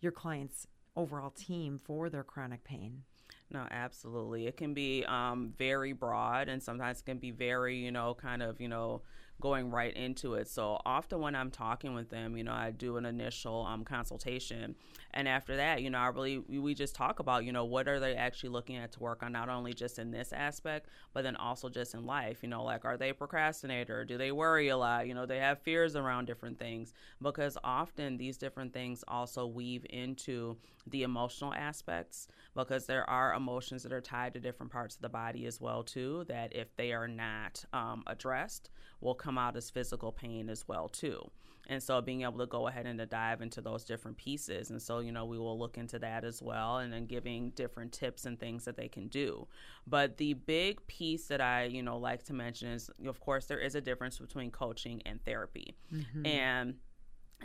[0.00, 3.04] your client's overall team for their chronic pain.
[3.50, 4.46] No, absolutely.
[4.46, 8.42] It can be um, very broad and sometimes it can be very, you know, kind
[8.42, 9.02] of, you know,
[9.40, 10.48] going right into it.
[10.48, 14.76] So often when I'm talking with them, you know, I do an initial um, consultation,
[15.12, 17.98] and after that, you know, I really we just talk about, you know, what are
[17.98, 21.36] they actually looking at to work on, not only just in this aspect, but then
[21.36, 22.38] also just in life.
[22.42, 24.04] You know, like are they procrastinator?
[24.04, 25.08] Do they worry a lot?
[25.08, 29.84] You know, they have fears around different things because often these different things also weave
[29.90, 35.02] into the emotional aspects because there are emotions that are tied to different parts of
[35.02, 38.70] the body as well too that if they are not um, addressed
[39.00, 41.30] will come out as physical pain as well too.
[41.68, 44.70] And so being able to go ahead and to dive into those different pieces.
[44.70, 47.92] And so you know we will look into that as well and then giving different
[47.92, 49.46] tips and things that they can do.
[49.86, 53.60] But the big piece that i you know like to mention is of course there
[53.60, 55.76] is a difference between coaching and therapy.
[55.92, 56.26] Mm-hmm.
[56.26, 56.74] and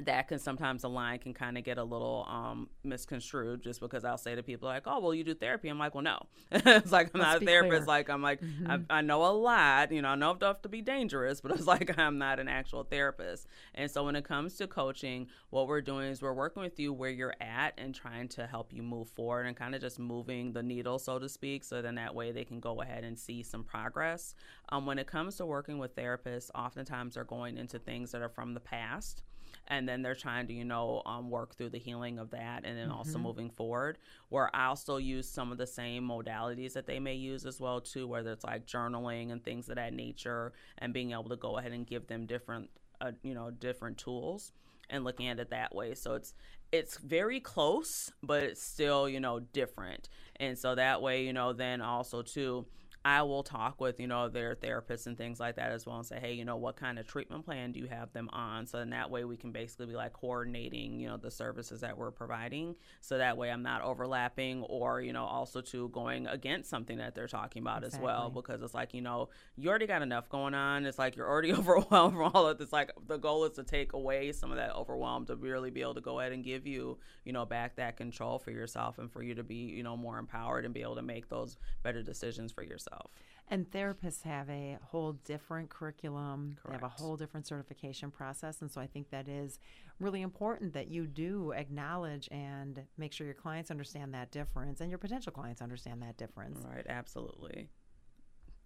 [0.03, 4.03] that can sometimes the line can kind of get a little um, misconstrued just because
[4.03, 6.19] I'll say to people like, "Oh, well, you do therapy." I'm like, "Well, no."
[6.51, 7.85] it's like I'm Let's not a therapist.
[7.85, 7.87] Clear.
[7.87, 8.71] Like I'm like mm-hmm.
[8.89, 9.91] I, I, know a lot.
[9.91, 12.83] You know, I know enough to be dangerous, but it's like I'm not an actual
[12.83, 13.47] therapist.
[13.73, 16.91] And so when it comes to coaching, what we're doing is we're working with you
[16.91, 20.51] where you're at and trying to help you move forward and kind of just moving
[20.51, 21.63] the needle, so to speak.
[21.63, 24.35] So then that way they can go ahead and see some progress.
[24.69, 28.29] Um, when it comes to working with therapists, oftentimes they're going into things that are
[28.29, 29.23] from the past
[29.67, 32.77] and then they're trying to you know um, work through the healing of that and
[32.77, 32.97] then mm-hmm.
[32.97, 33.97] also moving forward
[34.29, 37.79] where i also use some of the same modalities that they may use as well
[37.81, 41.57] too whether it's like journaling and things of that nature and being able to go
[41.57, 42.69] ahead and give them different
[43.01, 44.51] uh, you know different tools
[44.89, 46.33] and looking at it that way so it's
[46.71, 51.53] it's very close but it's still you know different and so that way you know
[51.53, 52.65] then also too
[53.05, 56.05] I will talk with, you know, their therapists and things like that as well and
[56.05, 58.65] say, hey, you know, what kind of treatment plan do you have them on?
[58.65, 61.99] So in that way we can basically be like coordinating, you know, the services that
[61.99, 62.75] we're providing.
[63.01, 67.13] So that way I'm not overlapping or, you know, also to going against something that
[67.13, 67.99] they're talking about exactly.
[67.99, 68.31] as well.
[68.31, 70.87] Because it's like, you know, you already got enough going on.
[70.87, 72.73] It's like you're already overwhelmed from all of this.
[72.73, 75.93] Like the goal is to take away some of that overwhelm to really be able
[75.93, 79.21] to go ahead and give you, you know, back that control for yourself and for
[79.21, 82.51] you to be, you know, more empowered and be able to make those better decisions
[82.51, 83.11] for yourself yourself.
[83.47, 86.57] And therapists have a whole different curriculum.
[86.61, 86.79] Correct.
[86.81, 88.61] They have a whole different certification process.
[88.61, 89.59] And so I think that is
[89.99, 94.89] really important that you do acknowledge and make sure your clients understand that difference and
[94.89, 96.65] your potential clients understand that difference.
[96.65, 97.69] Right, absolutely.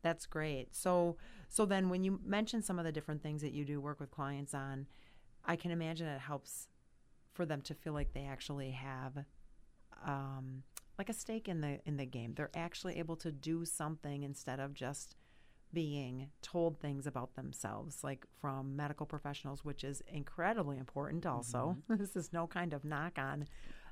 [0.01, 0.73] That's great.
[0.73, 1.17] So
[1.49, 4.11] so then when you mention some of the different things that you do work with
[4.11, 4.87] clients on,
[5.43, 6.69] I can imagine it helps
[7.33, 9.25] for them to feel like they actually have
[10.05, 10.63] um,
[10.99, 12.33] like a stake in the in the game.
[12.35, 15.15] They're actually able to do something instead of just
[15.71, 21.25] being told things about themselves, like from medical professionals, which is incredibly important.
[21.25, 21.95] Also, mm-hmm.
[22.01, 23.47] this is no kind of knock on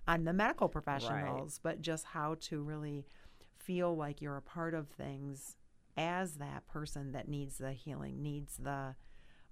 [0.07, 1.71] on the medical professionals, right.
[1.71, 3.05] but just how to really
[3.57, 5.55] feel like you're a part of things
[5.97, 8.95] as that person that needs the healing, needs the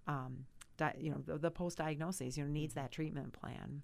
[0.07, 0.45] um,
[0.77, 3.81] di- you know the, the post diagnosis, you know, needs that treatment plan.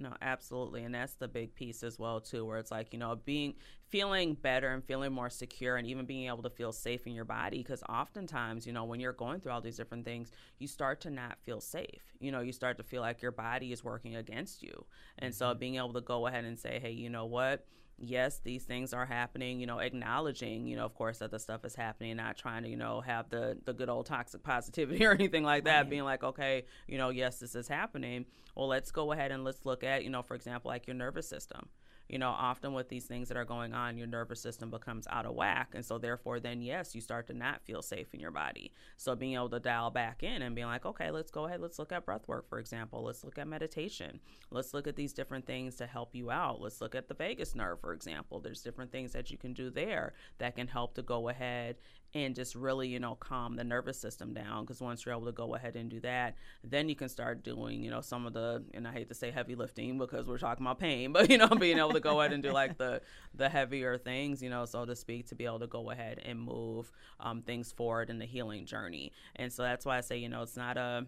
[0.00, 0.84] No, absolutely.
[0.84, 3.54] And that's the big piece as well too, where it's like, you know, being
[3.88, 7.24] feeling better and feeling more secure and even being able to feel safe in your
[7.24, 10.30] body because oftentimes, you know, when you're going through all these different things,
[10.60, 12.14] you start to not feel safe.
[12.20, 14.84] You know, you start to feel like your body is working against you.
[15.18, 15.58] And so mm-hmm.
[15.58, 17.66] being able to go ahead and say, "Hey, you know what?
[17.98, 21.64] Yes, these things are happening, you know, acknowledging, you know, of course that the stuff
[21.64, 25.12] is happening, not trying to, you know, have the the good old toxic positivity or
[25.12, 25.90] anything like that, right.
[25.90, 28.24] being like, okay, you know, yes, this is happening.
[28.54, 31.28] Well, let's go ahead and let's look at, you know, for example, like your nervous
[31.28, 31.68] system
[32.08, 35.26] you know, often with these things that are going on, your nervous system becomes out
[35.26, 35.72] of whack.
[35.74, 38.72] And so, therefore, then, yes, you start to not feel safe in your body.
[38.96, 41.78] So, being able to dial back in and being like, okay, let's go ahead, let's
[41.78, 43.04] look at breath work, for example.
[43.04, 44.20] Let's look at meditation.
[44.50, 46.60] Let's look at these different things to help you out.
[46.60, 48.40] Let's look at the vagus nerve, for example.
[48.40, 51.76] There's different things that you can do there that can help to go ahead
[52.14, 54.64] and just really, you know, calm the nervous system down.
[54.64, 57.82] Because once you're able to go ahead and do that, then you can start doing,
[57.82, 60.64] you know, some of the, and I hate to say heavy lifting because we're talking
[60.64, 63.02] about pain, but, you know, being able to go ahead and do like the,
[63.34, 66.40] the heavier things, you know, so to speak, to be able to go ahead and
[66.40, 66.90] move
[67.20, 69.12] um, things forward in the healing journey.
[69.36, 71.06] And so that's why I say, you know, it's not a,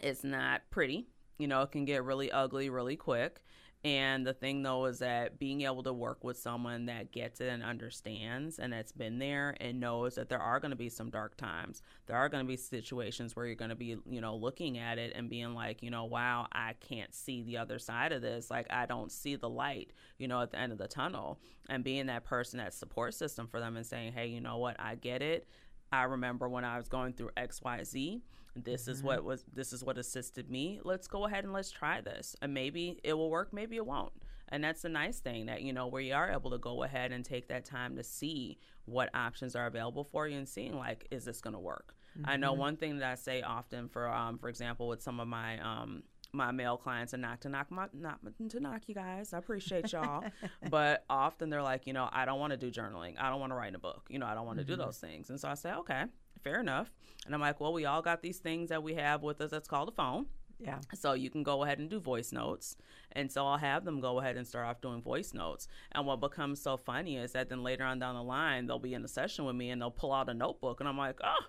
[0.00, 1.08] it's not pretty.
[1.38, 3.42] You know, it can get really ugly really quick.
[3.86, 7.46] And the thing though is that being able to work with someone that gets it
[7.46, 11.08] and understands and that's been there and knows that there are going to be some
[11.08, 11.82] dark times.
[12.06, 14.98] There are going to be situations where you're going to be, you know, looking at
[14.98, 18.50] it and being like, you know, wow, I can't see the other side of this.
[18.50, 21.38] Like I don't see the light, you know, at the end of the tunnel.
[21.68, 24.74] And being that person, that support system for them and saying, hey, you know what,
[24.80, 25.46] I get it.
[25.92, 28.20] I remember when I was going through XYZ
[28.64, 28.90] this mm-hmm.
[28.92, 32.34] is what was this is what assisted me let's go ahead and let's try this
[32.42, 34.12] and maybe it will work maybe it won't
[34.48, 37.12] And that's the nice thing that, you know, where you are able to go ahead
[37.12, 41.06] and take that time to see what options are available for you and seeing, like,
[41.10, 41.94] is this going to work?
[42.16, 42.30] Mm-hmm.
[42.30, 42.60] I know mm-hmm.
[42.60, 46.04] one thing that I say often for, um, for example, with some of my, um,
[46.32, 48.18] my male clients and not to knock my not
[48.50, 49.32] to knock you guys.
[49.32, 50.24] I appreciate y'all,
[50.70, 53.14] but often they're like, you know, I don't want to do journaling.
[53.18, 54.06] I don't want to write a book.
[54.10, 54.72] You know, I don't want to mm-hmm.
[54.72, 55.30] do those things.
[55.30, 56.04] And so I say, okay,
[56.46, 56.92] fair enough.
[57.24, 59.66] And I'm like, well, we all got these things that we have with us that's
[59.66, 60.26] called a phone.
[60.60, 60.78] Yeah.
[60.94, 62.76] So you can go ahead and do voice notes.
[63.12, 65.66] And so I'll have them go ahead and start off doing voice notes.
[65.92, 68.94] And what becomes so funny is that then later on down the line, they'll be
[68.94, 70.78] in a session with me and they'll pull out a notebook.
[70.80, 71.44] And I'm like, oh,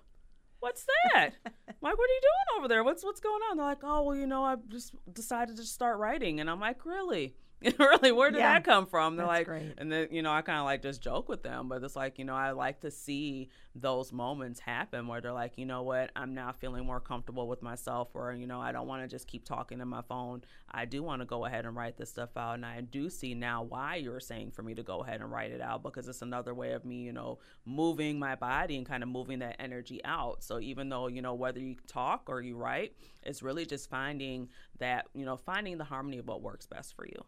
[0.58, 1.30] what's that?
[1.44, 2.82] like, what are you doing over there?
[2.82, 3.56] What's what's going on?
[3.56, 6.40] They're like, oh, well, you know, I just decided to start writing.
[6.40, 7.34] And I'm like, really?
[7.78, 9.16] really, where did yeah, that come from?
[9.16, 9.74] They're like, great.
[9.78, 12.18] and then you know, I kind of like just joke with them, but it's like,
[12.18, 16.10] you know, I like to see those moments happen where they're like, you know what,
[16.14, 19.26] I'm now feeling more comfortable with myself, or you know, I don't want to just
[19.26, 20.42] keep talking to my phone.
[20.70, 23.34] I do want to go ahead and write this stuff out, and I do see
[23.34, 26.22] now why you're saying for me to go ahead and write it out because it's
[26.22, 30.00] another way of me, you know, moving my body and kind of moving that energy
[30.04, 30.44] out.
[30.44, 32.92] So even though you know whether you talk or you write,
[33.24, 37.04] it's really just finding that you know finding the harmony of what works best for
[37.04, 37.24] you.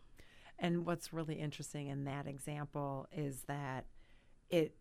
[0.60, 3.86] And what's really interesting in that example is that
[4.50, 4.76] it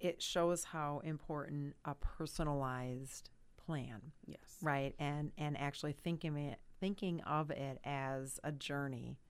[0.00, 4.12] it shows how important a personalized plan.
[4.26, 4.40] Yes.
[4.60, 4.94] Right?
[4.98, 9.20] And and actually thinking it thinking of it as a journey.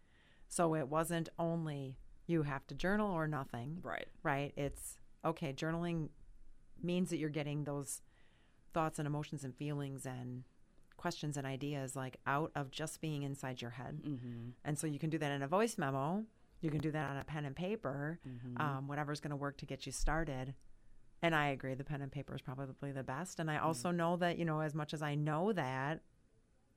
[0.49, 3.81] So it wasn't only you have to journal or nothing.
[3.83, 4.07] Right.
[4.23, 4.55] Right?
[4.57, 6.09] It's okay, journaling
[6.83, 8.01] means that you're getting those
[8.73, 10.45] thoughts and emotions and feelings and
[11.03, 14.01] questions and ideas like out of just being inside your head.
[14.07, 14.51] Mm-hmm.
[14.65, 16.25] And so you can do that in a voice memo.
[16.61, 18.63] You can do that on a pen and paper, mm-hmm.
[18.63, 20.55] um, whatever's going to work to get you started.
[21.21, 23.41] And I agree, the pen and paper is probably the best.
[23.41, 23.67] And I mm-hmm.
[23.67, 23.97] also mm-hmm.
[23.97, 26.03] know that, you know, as much as I know that,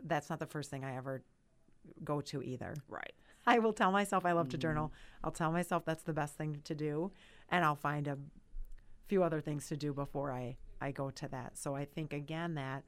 [0.04, 1.24] that's not the first thing I ever
[2.04, 2.74] go to either.
[2.90, 3.14] Right.
[3.46, 4.88] I will tell myself I love to journal.
[4.88, 5.26] Mm-hmm.
[5.26, 7.12] I'll tell myself that's the best thing to do.
[7.50, 8.18] And I'll find a
[9.08, 11.60] few other things to do before I, I go to that.
[11.60, 12.84] So I think, again, that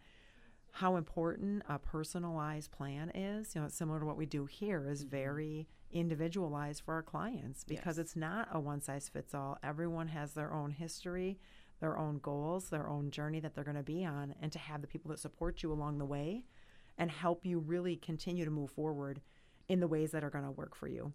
[0.77, 3.55] how important a personalized plan is.
[3.55, 5.09] You know, it's similar to what we do here is mm-hmm.
[5.09, 8.05] very individualized for our clients because yes.
[8.05, 9.57] it's not a one size fits all.
[9.63, 11.39] Everyone has their own history,
[11.79, 14.81] their own goals, their own journey that they're going to be on and to have
[14.81, 16.43] the people that support you along the way
[16.99, 19.19] and help you really continue to move forward
[19.67, 21.11] in the ways that are going to work for you.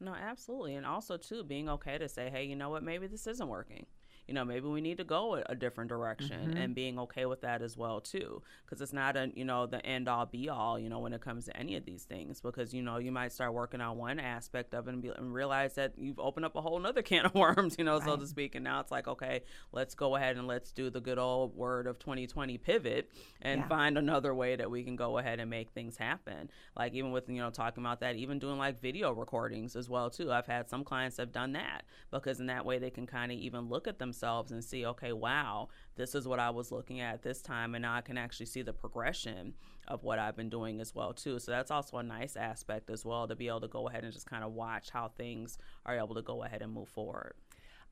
[0.00, 0.74] No, absolutely.
[0.74, 2.82] And also too being okay to say, "Hey, you know what?
[2.82, 3.86] Maybe this isn't working."
[4.28, 6.56] You know maybe we need to go a different direction mm-hmm.
[6.56, 9.84] and being okay with that as well too because it's not a you know the
[9.84, 12.74] end all be all you know when it comes to any of these things because
[12.74, 15.74] you know you might start working on one aspect of it and, be, and realize
[15.74, 18.06] that you've opened up a whole other can of worms you know right.
[18.06, 19.40] so to speak and now it's like okay
[19.72, 23.10] let's go ahead and let's do the good old word of 2020 pivot
[23.40, 23.68] and yeah.
[23.68, 27.30] find another way that we can go ahead and make things happen like even with
[27.30, 30.68] you know talking about that even doing like video recordings as well too i've had
[30.68, 33.88] some clients have done that because in that way they can kind of even look
[33.88, 37.40] at themselves themselves and see, okay, wow, this is what I was looking at this
[37.40, 39.54] time, and now I can actually see the progression
[39.86, 41.38] of what I've been doing as well too.
[41.38, 44.12] So that's also a nice aspect as well to be able to go ahead and
[44.12, 47.34] just kind of watch how things are able to go ahead and move forward.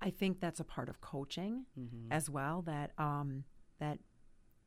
[0.00, 2.12] I think that's a part of coaching mm-hmm.
[2.12, 2.62] as well.
[2.62, 3.44] That um,
[3.78, 3.98] that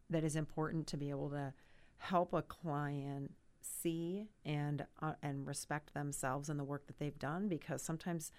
[0.09, 1.53] that is important to be able to
[1.97, 7.47] help a client see and uh, and respect themselves and the work that they've done
[7.47, 8.31] because sometimes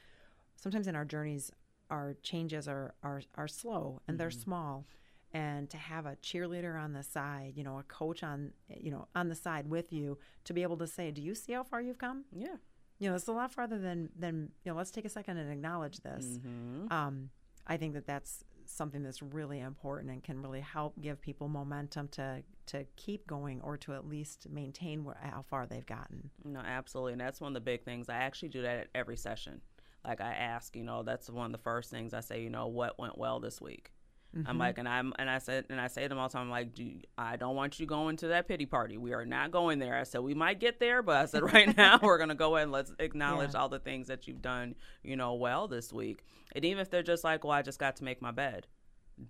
[0.57, 1.53] sometimes in our journeys
[1.91, 4.19] our changes are are, are slow and mm-hmm.
[4.19, 4.87] they're small.
[5.33, 9.07] And to have a cheerleader on the side you know a coach on you know
[9.15, 11.81] on the side with you to be able to say do you see how far
[11.81, 12.25] you've come?
[12.35, 12.57] Yeah.
[12.99, 15.53] You know it's a lot farther than than you know let's take a second and
[15.53, 16.25] acknowledge this.
[16.25, 16.93] Mm-hmm.
[16.93, 17.31] um,
[17.67, 22.09] i think that that's something that's really important and can really help give people momentum
[22.09, 26.31] to to keep going or to at least maintain where, how far they've gotten.
[26.45, 28.09] No absolutely and that's one of the big things.
[28.09, 29.61] I actually do that at every session
[30.05, 32.67] like I ask, you know, that's one of the first things I say, you know,
[32.69, 33.93] what went well this week.
[34.37, 34.49] Mm-hmm.
[34.49, 36.43] I'm like, and I'm, and I said, and I say to them all the time,
[36.43, 38.97] I'm like, do I don't want you going to that pity party.
[38.97, 39.97] We are not going there.
[39.97, 42.65] I said we might get there, but I said right now we're gonna go ahead
[42.65, 43.61] and let's acknowledge yeah.
[43.61, 46.25] all the things that you've done, you know, well this week.
[46.55, 48.69] And even if they're just like, well, I just got to make my bed,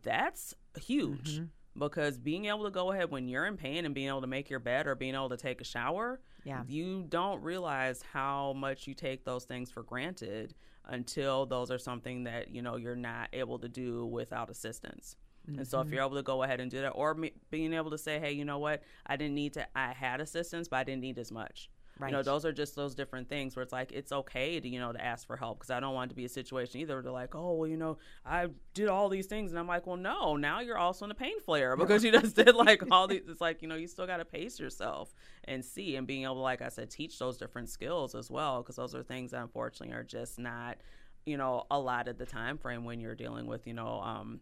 [0.02, 1.36] that's huge.
[1.36, 1.44] Mm-hmm
[1.78, 4.50] because being able to go ahead when you're in pain and being able to make
[4.50, 6.62] your bed or being able to take a shower, yeah.
[6.66, 10.54] you don't realize how much you take those things for granted
[10.86, 15.16] until those are something that you know you're not able to do without assistance.
[15.48, 15.60] Mm-hmm.
[15.60, 15.94] And so if mm-hmm.
[15.94, 18.32] you're able to go ahead and do that, or me, being able to say, hey,
[18.32, 21.32] you know what, I didn't need to, I had assistance, but I didn't need as
[21.32, 21.70] much.
[22.00, 22.10] Right.
[22.10, 24.80] You know, those are just those different things where it's like it's okay to you
[24.80, 27.02] know to ask for help because I don't want it to be a situation either.
[27.02, 29.98] They're like, oh well, you know, I did all these things, and I'm like, well,
[29.98, 33.22] no, now you're also in a pain flare because you just did like all these.
[33.28, 35.12] It's like you know, you still got to pace yourself
[35.44, 38.62] and see and being able to, like I said, teach those different skills as well
[38.62, 40.78] because those are things that unfortunately are just not
[41.26, 44.40] you know allotted the time frame when you're dealing with you know um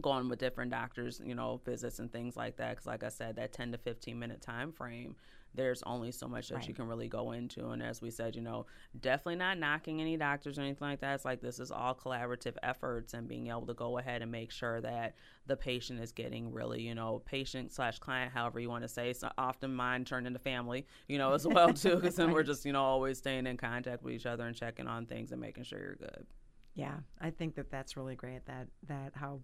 [0.00, 2.70] going with different doctors, you know, visits and things like that.
[2.70, 5.16] Because, like I said, that 10 to 15 minute time frame,
[5.54, 6.68] there's only so much that right.
[6.68, 7.70] you can really go into.
[7.70, 8.66] And as we said, you know,
[9.00, 11.14] definitely not knocking any doctors or anything like that.
[11.14, 14.52] It's like this is all collaborative efforts and being able to go ahead and make
[14.52, 15.14] sure that
[15.46, 19.12] the patient is getting really, you know, patient slash client, however you want to say.
[19.12, 22.64] So often mine turned into family, you know, as well too, because then we're just,
[22.64, 25.64] you know, always staying in contact with each other and checking on things and making
[25.64, 26.26] sure you're good.
[26.74, 28.46] Yeah, I think that that's really great.
[28.46, 29.40] That that how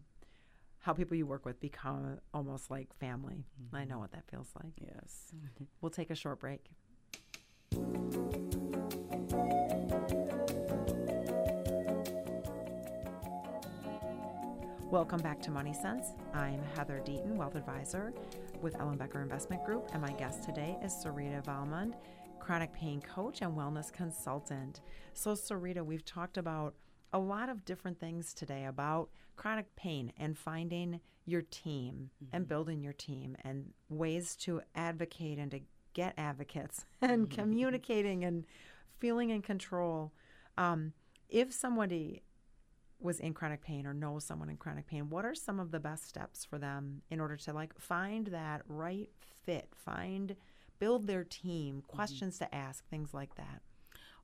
[0.84, 3.46] how people you work with become almost like family.
[3.58, 3.74] Mm-hmm.
[3.74, 4.72] I know what that feels like.
[4.78, 5.32] Yes.
[5.80, 6.70] We'll take a short break.
[14.90, 16.08] Welcome back to Money Sense.
[16.34, 18.12] I'm Heather Deaton, Wealth Advisor
[18.60, 21.94] with Ellenbecker Investment Group, and my guest today is Serita Valmond,
[22.40, 24.82] chronic pain coach and wellness consultant.
[25.14, 26.74] So, Serita, we've talked about
[27.14, 32.36] a lot of different things today about chronic pain and finding your team mm-hmm.
[32.36, 35.60] and building your team and ways to advocate and to
[35.94, 37.40] get advocates and mm-hmm.
[37.40, 38.44] communicating and
[38.98, 40.12] feeling in control.
[40.58, 40.92] Um,
[41.28, 42.22] if somebody
[43.00, 45.80] was in chronic pain or knows someone in chronic pain, what are some of the
[45.80, 49.10] best steps for them in order to like find that right
[49.44, 50.34] fit, find,
[50.80, 51.96] build their team, mm-hmm.
[51.96, 52.50] questions mm-hmm.
[52.50, 53.62] to ask, things like that?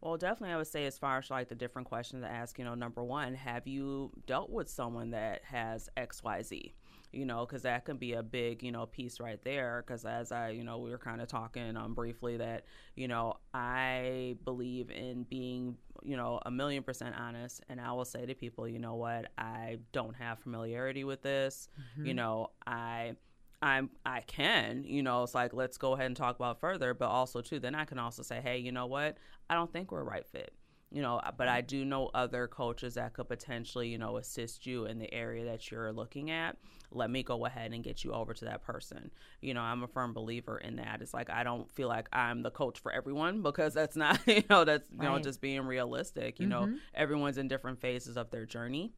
[0.01, 2.65] Well, definitely, I would say as far as like the different questions to ask, you
[2.65, 6.75] know, number one, have you dealt with someone that has X, Y, Z?
[7.13, 9.83] You know, because that can be a big, you know, piece right there.
[9.85, 13.35] Because as I, you know, we were kind of talking um, briefly that, you know,
[13.53, 17.63] I believe in being, you know, a million percent honest.
[17.69, 21.69] And I will say to people, you know what, I don't have familiarity with this.
[21.79, 22.07] Mm-hmm.
[22.07, 23.17] You know, I
[23.63, 27.09] I'm I can, you know, it's like let's go ahead and talk about further, but
[27.09, 30.01] also too, then I can also say, hey, you know what, I don't think we're
[30.01, 30.55] a right fit.
[30.93, 34.87] You know, but I do know other coaches that could potentially, you know, assist you
[34.87, 36.57] in the area that you're looking at.
[36.91, 39.13] Let me go ahead and get you over to that person.
[39.41, 41.01] You know, I'm a firm believer in that.
[41.01, 44.43] It's like I don't feel like I'm the coach for everyone because that's not, you
[44.51, 45.13] know, that's you right.
[45.13, 46.41] know just being realistic.
[46.41, 46.73] You mm-hmm.
[46.73, 48.93] know, everyone's in different phases of their journey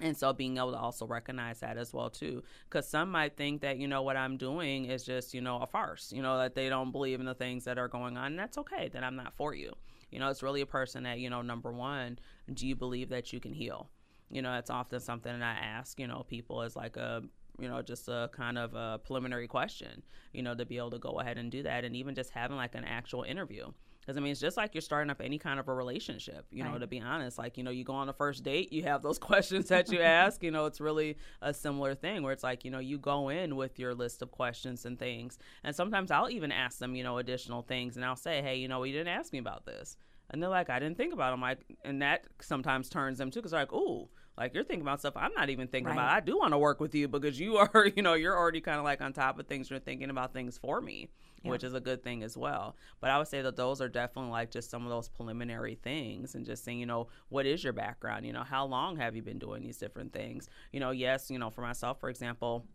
[0.00, 2.42] and so being able to also recognize that as well too.
[2.68, 5.66] Because some might think that you know what i'm doing is just you know a
[5.66, 8.38] farce you know that they don't believe in the things that are going on and
[8.38, 9.72] that's okay then i'm not for you.
[10.10, 12.18] You know it's really a person that you know number one
[12.52, 13.90] do you believe that you can heal?
[14.30, 17.22] You know that's often something that i ask you know people as like a
[17.58, 20.98] you know just a kind of a preliminary question you know to be able to
[20.98, 23.70] go ahead and do that and even just having like an actual interview
[24.06, 26.62] because I mean, it's just like you're starting up any kind of a relationship, you
[26.62, 27.38] know, to be honest.
[27.38, 30.00] Like, you know, you go on a first date, you have those questions that you
[30.02, 33.30] ask, you know, it's really a similar thing where it's like, you know, you go
[33.30, 35.38] in with your list of questions and things.
[35.64, 38.68] And sometimes I'll even ask them, you know, additional things and I'll say, hey, you
[38.68, 39.96] know, you didn't ask me about this.
[40.30, 41.40] And they're like, I didn't think about them.
[41.40, 45.00] Like, and that sometimes turns them too, because they're like, ooh, like you're thinking about
[45.00, 45.94] stuff I'm not even thinking right.
[45.94, 46.10] about.
[46.10, 48.78] I do want to work with you because you are, you know, you're already kind
[48.78, 49.70] of like on top of things.
[49.70, 51.08] You're thinking about things for me,
[51.46, 51.52] yeah.
[51.52, 52.76] which is a good thing as well.
[53.00, 56.34] But I would say that those are definitely like just some of those preliminary things
[56.34, 58.26] and just saying, you know, what is your background?
[58.26, 60.48] You know, how long have you been doing these different things?
[60.72, 62.66] You know, yes, you know, for myself, for example,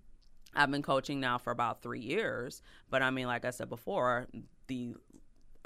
[0.53, 4.27] I've been coaching now for about three years, but I mean, like I said before,
[4.67, 4.95] the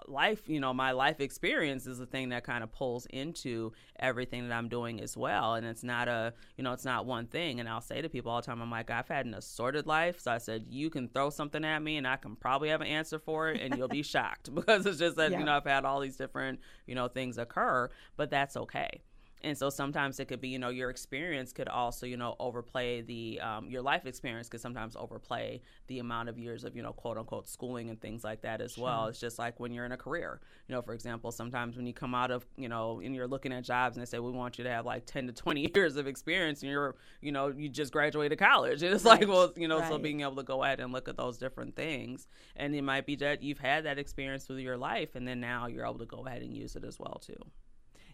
[0.08, 4.47] life, you know, my life experience is the thing that kind of pulls into everything
[4.47, 5.56] that I'm doing as well.
[5.56, 7.60] And it's not a, you know, it's not one thing.
[7.60, 10.20] And I'll say to people all the time, I'm like, I've had an assorted life.
[10.20, 12.88] So I said, you can throw something at me and I can probably have an
[12.88, 15.39] answer for it and you'll be shocked because it's just that, yeah.
[15.39, 19.01] you know, I've had all these different, you know, things occur, but that's okay
[19.45, 23.01] and so sometimes it could be you know your experience could also you know overplay
[23.01, 26.91] the um, your life experience could sometimes overplay the amount of years of you know
[26.91, 28.83] quote unquote schooling and things like that as sure.
[28.83, 31.85] well it's just like when you're in a career you know for example sometimes when
[31.85, 34.31] you come out of you know and you're looking at jobs and they say we
[34.31, 37.47] want you to have like 10 to 20 years of experience and you're you know
[37.47, 39.21] you just graduated college and it's right.
[39.21, 39.89] like well you know right.
[39.89, 43.05] so being able to go ahead and look at those different things and it might
[43.05, 46.05] be that you've had that experience through your life and then now you're able to
[46.05, 47.37] go ahead and use it as well too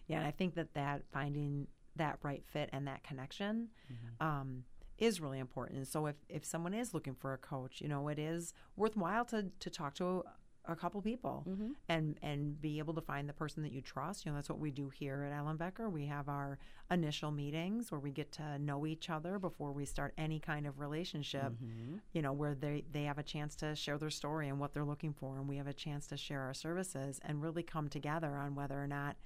[0.06, 4.26] yeah, and I think that that finding that right fit and that connection mm-hmm.
[4.26, 4.64] um,
[4.98, 5.88] is really important.
[5.88, 9.46] So if if someone is looking for a coach, you know, it is worthwhile to
[9.58, 10.24] to talk to
[10.66, 11.72] a couple people Mm-hmm.
[11.88, 14.24] and and be able to find the person that you trust.
[14.24, 15.90] You know, that's what we do here at Ellenbecker.
[15.90, 16.58] We have our
[16.90, 20.78] initial meetings where we get to know each other before we start any kind of
[20.78, 21.52] relationship.
[21.52, 21.96] Mm-hmm.
[22.12, 24.84] You know, where they they have a chance to share their story and what they're
[24.84, 28.36] looking for, and we have a chance to share our services and really come together
[28.36, 29.16] on whether or not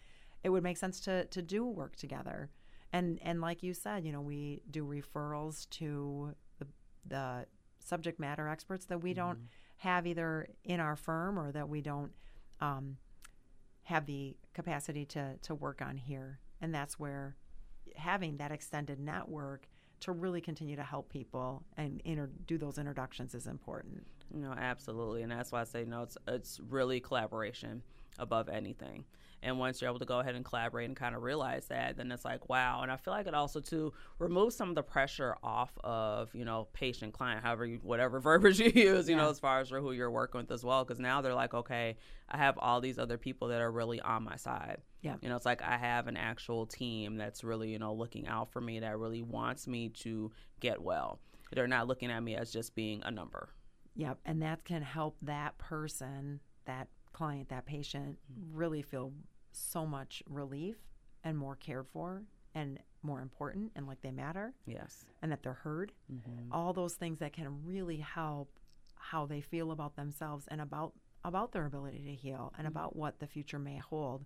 [0.46, 2.50] it would make sense to to do work together.
[2.92, 6.66] And and like you said, you know, we do referrals to the
[7.04, 7.46] the
[7.80, 9.40] subject matter experts that we don't
[9.78, 12.12] have either in our firm or that we don't
[12.60, 12.96] um,
[13.82, 16.38] have the capacity to to work on here.
[16.60, 17.34] And that's where
[17.96, 19.66] having that extended network
[19.98, 24.06] to really continue to help people and inter- do those introductions is important.
[24.32, 26.02] No, absolutely, and that's why I say no.
[26.02, 27.82] It's it's really collaboration
[28.16, 29.04] above anything.
[29.46, 32.10] And once you're able to go ahead and collaborate and kind of realize that, then
[32.10, 32.80] it's like wow.
[32.82, 36.44] And I feel like it also to remove some of the pressure off of you
[36.44, 39.80] know patient client, however you whatever verbiage you use, you know, as far as for
[39.80, 40.84] who you're working with as well.
[40.84, 41.96] Because now they're like, okay,
[42.28, 44.82] I have all these other people that are really on my side.
[45.00, 45.14] Yeah.
[45.22, 48.50] You know, it's like I have an actual team that's really, you know, looking out
[48.50, 51.20] for me that really wants me to get well.
[51.52, 53.50] They're not looking at me as just being a number.
[53.94, 58.44] Yep, and that can help that person, that client, that patient mm.
[58.52, 59.12] really feel
[59.56, 60.76] so much relief
[61.24, 62.22] and more cared for
[62.54, 65.04] and more important and like they matter Yes.
[65.22, 65.92] and that they're heard.
[66.12, 66.52] Mm-hmm.
[66.52, 68.58] All those things that can really help
[68.96, 70.92] how they feel about themselves and about
[71.24, 72.76] about their ability to heal and mm-hmm.
[72.76, 74.24] about what the future may hold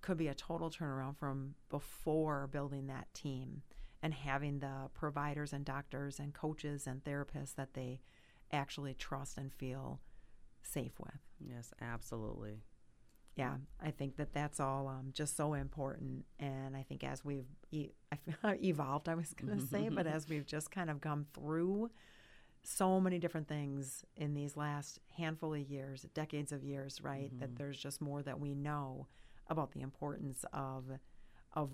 [0.00, 3.62] could be a total turnaround from before building that team
[4.02, 8.00] and having the providers and doctors and coaches and therapists that they
[8.52, 10.00] actually trust and feel
[10.62, 11.20] safe with.
[11.38, 12.62] Yes, absolutely.
[13.36, 16.24] Yeah, I think that that's all um, just so important.
[16.38, 17.92] And I think as we've e-
[18.44, 20.16] evolved, I was going to say, but mm-hmm.
[20.16, 21.90] as we've just kind of come through
[22.62, 27.30] so many different things in these last handful of years, decades of years, right?
[27.38, 27.56] That mm-hmm.
[27.56, 29.06] there's just more that we know
[29.48, 30.84] about the importance of
[31.52, 31.70] of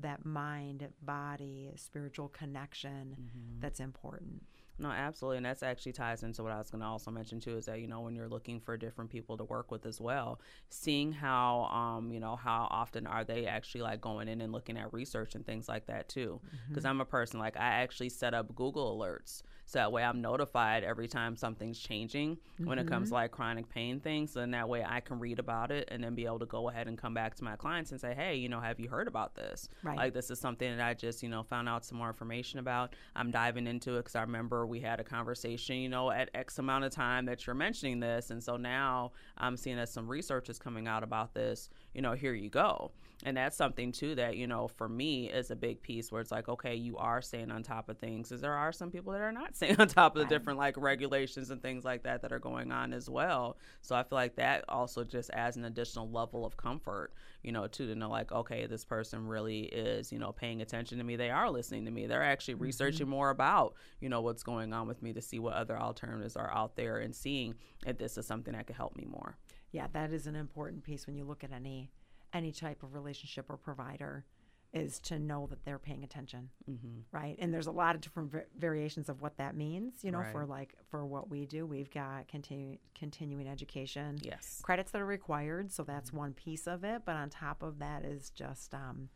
[0.00, 3.60] that mind body spiritual connection mm-hmm.
[3.60, 4.42] that's important.
[4.80, 5.38] No, absolutely.
[5.38, 7.80] And that's actually ties into what I was going to also mention too is that,
[7.80, 11.64] you know, when you're looking for different people to work with as well, seeing how,
[11.64, 15.34] um, you know, how often are they actually like going in and looking at research
[15.34, 16.40] and things like that too.
[16.68, 19.42] Because I'm a person, like, I actually set up Google alerts.
[19.68, 23.22] So that way I'm notified every time something's changing when it comes to mm-hmm.
[23.22, 24.34] like chronic pain things.
[24.34, 26.88] And that way I can read about it and then be able to go ahead
[26.88, 29.34] and come back to my clients and say, hey, you know, have you heard about
[29.34, 29.68] this?
[29.82, 29.98] Right.
[29.98, 32.96] Like, this is something that I just, you know, found out some more information about.
[33.14, 36.58] I'm diving into it because I remember we had a conversation, you know, at X
[36.58, 38.30] amount of time that you're mentioning this.
[38.30, 42.12] And so now I'm seeing that some research is coming out about this, you know,
[42.12, 42.92] here you go.
[43.24, 46.30] And that's something too that, you know, for me is a big piece where it's
[46.30, 49.20] like, okay, you are staying on top of things because there are some people that
[49.20, 52.32] are not staying on top of the different like regulations and things like that that
[52.32, 53.58] are going on as well.
[53.82, 57.66] So I feel like that also just adds an additional level of comfort, you know,
[57.66, 61.16] too, to know like, okay, this person really is, you know, paying attention to me.
[61.16, 62.06] They are listening to me.
[62.06, 62.64] They're actually mm-hmm.
[62.64, 66.36] researching more about, you know, what's going on with me to see what other alternatives
[66.36, 67.54] are out there and seeing
[67.86, 69.36] if this is something that could help me more.
[69.72, 71.90] Yeah, that is an important piece when you look at any
[72.34, 74.24] any type of relationship or provider
[74.72, 77.00] is to know that they're paying attention, mm-hmm.
[77.10, 77.36] right?
[77.38, 80.04] And there's a lot of different va- variations of what that means.
[80.04, 84.60] You know, for like for what we do, we've got continu- continuing education, Yes.
[84.62, 87.02] credits that are required, so that's one piece of it.
[87.06, 89.08] But on top of that is just um,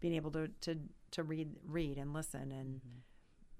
[0.00, 0.78] being able to to
[1.12, 2.80] to read read and listen and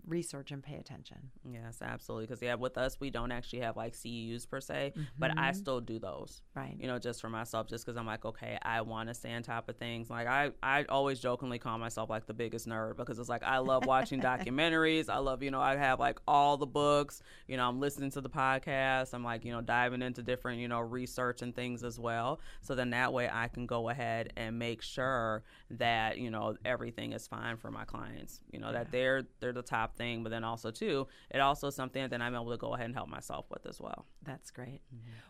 [0.07, 1.31] research and pay attention.
[1.45, 2.27] Yes, absolutely.
[2.27, 5.59] Because yeah, with us, we don't actually have like CEUs per se, but I mm-hmm.
[5.59, 6.43] still do those.
[6.55, 6.77] Right.
[6.79, 9.43] You know, just for myself, just because I'm like, okay, I want to stay on
[9.43, 10.11] top of things.
[10.11, 13.59] Like I, I always jokingly call myself like the biggest nerd because it's like I
[13.59, 15.09] love watching documentaries.
[15.09, 17.23] I love, you know, I have like all the books.
[17.49, 19.15] You know, I'm listening to the podcast.
[19.15, 22.41] I'm like, you know, diving into different, you know, research and things as well.
[22.61, 27.13] So then that way I can go ahead and make sure that you know everything
[27.13, 28.41] is fine for my clients.
[28.53, 32.09] You know that they're they're the top thing, but then also too, it also something
[32.09, 34.07] that I'm able to go ahead and help myself with as well.
[34.23, 34.81] That's great.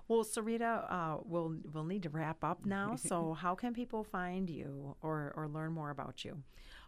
[0.08, 2.96] Well, Serita, uh, we'll we'll need to wrap up now.
[3.10, 6.42] so, how can people find you or or learn more about you?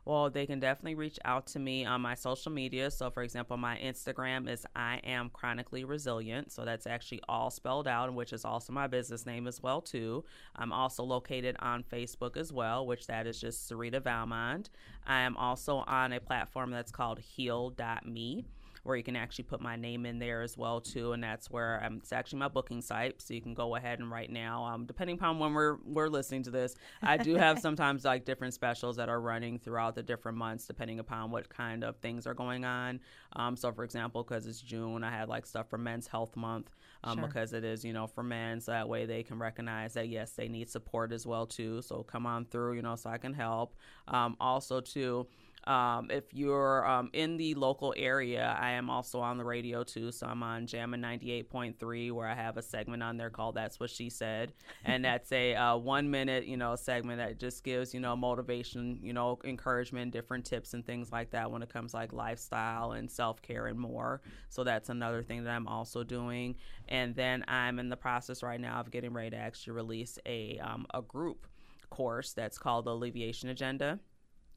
[0.08, 2.90] Well, they can definitely reach out to me on my social media.
[2.90, 6.50] So, for example, my Instagram is I am chronically resilient.
[6.50, 10.24] So that's actually all spelled out, which is also my business name as well too.
[10.56, 14.70] I'm also located on Facebook as well, which that is just Serita Valmond.
[15.06, 18.46] I am also on a platform that's called Heal.me
[18.88, 21.84] where you can actually put my name in there as well too, and that's where
[21.84, 23.20] um, it's actually my booking site.
[23.20, 26.42] So you can go ahead and right now, um, depending upon when we're we're listening
[26.44, 30.38] to this, I do have sometimes like different specials that are running throughout the different
[30.38, 33.00] months, depending upon what kind of things are going on.
[33.34, 36.70] Um, so for example, because it's June, I had like stuff for Men's Health Month
[37.04, 37.26] um, sure.
[37.26, 40.30] because it is you know for men, so that way they can recognize that yes,
[40.32, 41.82] they need support as well too.
[41.82, 43.76] So come on through, you know, so I can help.
[44.08, 45.26] Um, also too
[45.64, 50.12] um, if you're um, in the local area, I am also on the radio too.
[50.12, 53.90] So I'm on Jammin' 98.3, where I have a segment on there called "That's What
[53.90, 54.52] She Said,"
[54.84, 58.98] and that's a uh, one minute, you know, segment that just gives you know motivation,
[59.02, 63.10] you know, encouragement, different tips and things like that when it comes like lifestyle and
[63.10, 64.20] self care and more.
[64.48, 66.56] So that's another thing that I'm also doing.
[66.88, 70.58] And then I'm in the process right now of getting ready to actually release a
[70.60, 71.46] um, a group
[71.90, 73.98] course that's called the Alleviation Agenda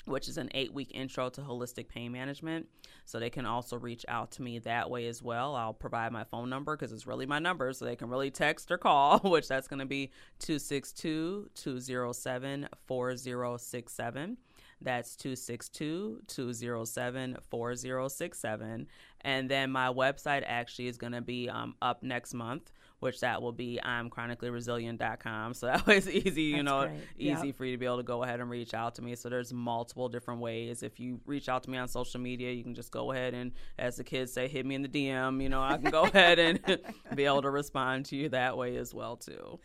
[0.05, 2.67] which is an eight week intro to holistic pain management.
[3.05, 5.55] So they can also reach out to me that way as well.
[5.55, 8.71] I'll provide my phone number because it's really my number, so they can really text
[8.71, 14.37] or call, which that's going to be 262 207 4067.
[14.83, 18.87] That's 262 207 4067.
[19.21, 22.71] And then my website actually is going to be um, up next month
[23.01, 25.55] which that will be I'm chronicallyresilient.com.
[25.55, 27.01] So that was easy, you That's know, great.
[27.17, 27.55] easy yep.
[27.57, 29.15] for you to be able to go ahead and reach out to me.
[29.15, 30.83] So there's multiple different ways.
[30.83, 33.51] If you reach out to me on social media, you can just go ahead and,
[33.79, 35.41] as the kids say, hit me in the DM.
[35.41, 36.59] You know, I can go ahead and
[37.15, 39.59] be able to respond to you that way as well too.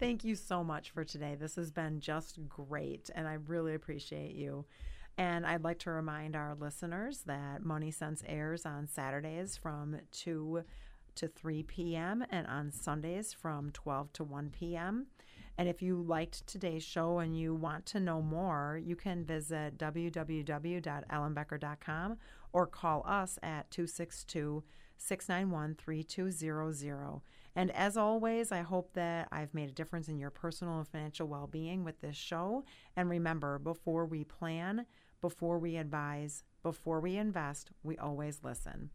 [0.00, 1.36] Thank you so much for today.
[1.38, 4.64] This has been just great, and I really appreciate you.
[5.16, 10.64] And I'd like to remind our listeners that Money Sense airs on Saturdays from 2
[11.20, 12.24] to 3 p.m.
[12.30, 15.06] and on Sundays from 12 to 1 p.m.
[15.58, 19.76] And if you liked today's show and you want to know more, you can visit
[19.76, 22.16] www.ellenbecker.com
[22.54, 24.64] or call us at 262
[24.96, 27.20] 691 3200.
[27.54, 31.28] And as always, I hope that I've made a difference in your personal and financial
[31.28, 32.64] well being with this show.
[32.96, 34.86] And remember, before we plan,
[35.20, 38.88] before we advise, before we invest, we always listen.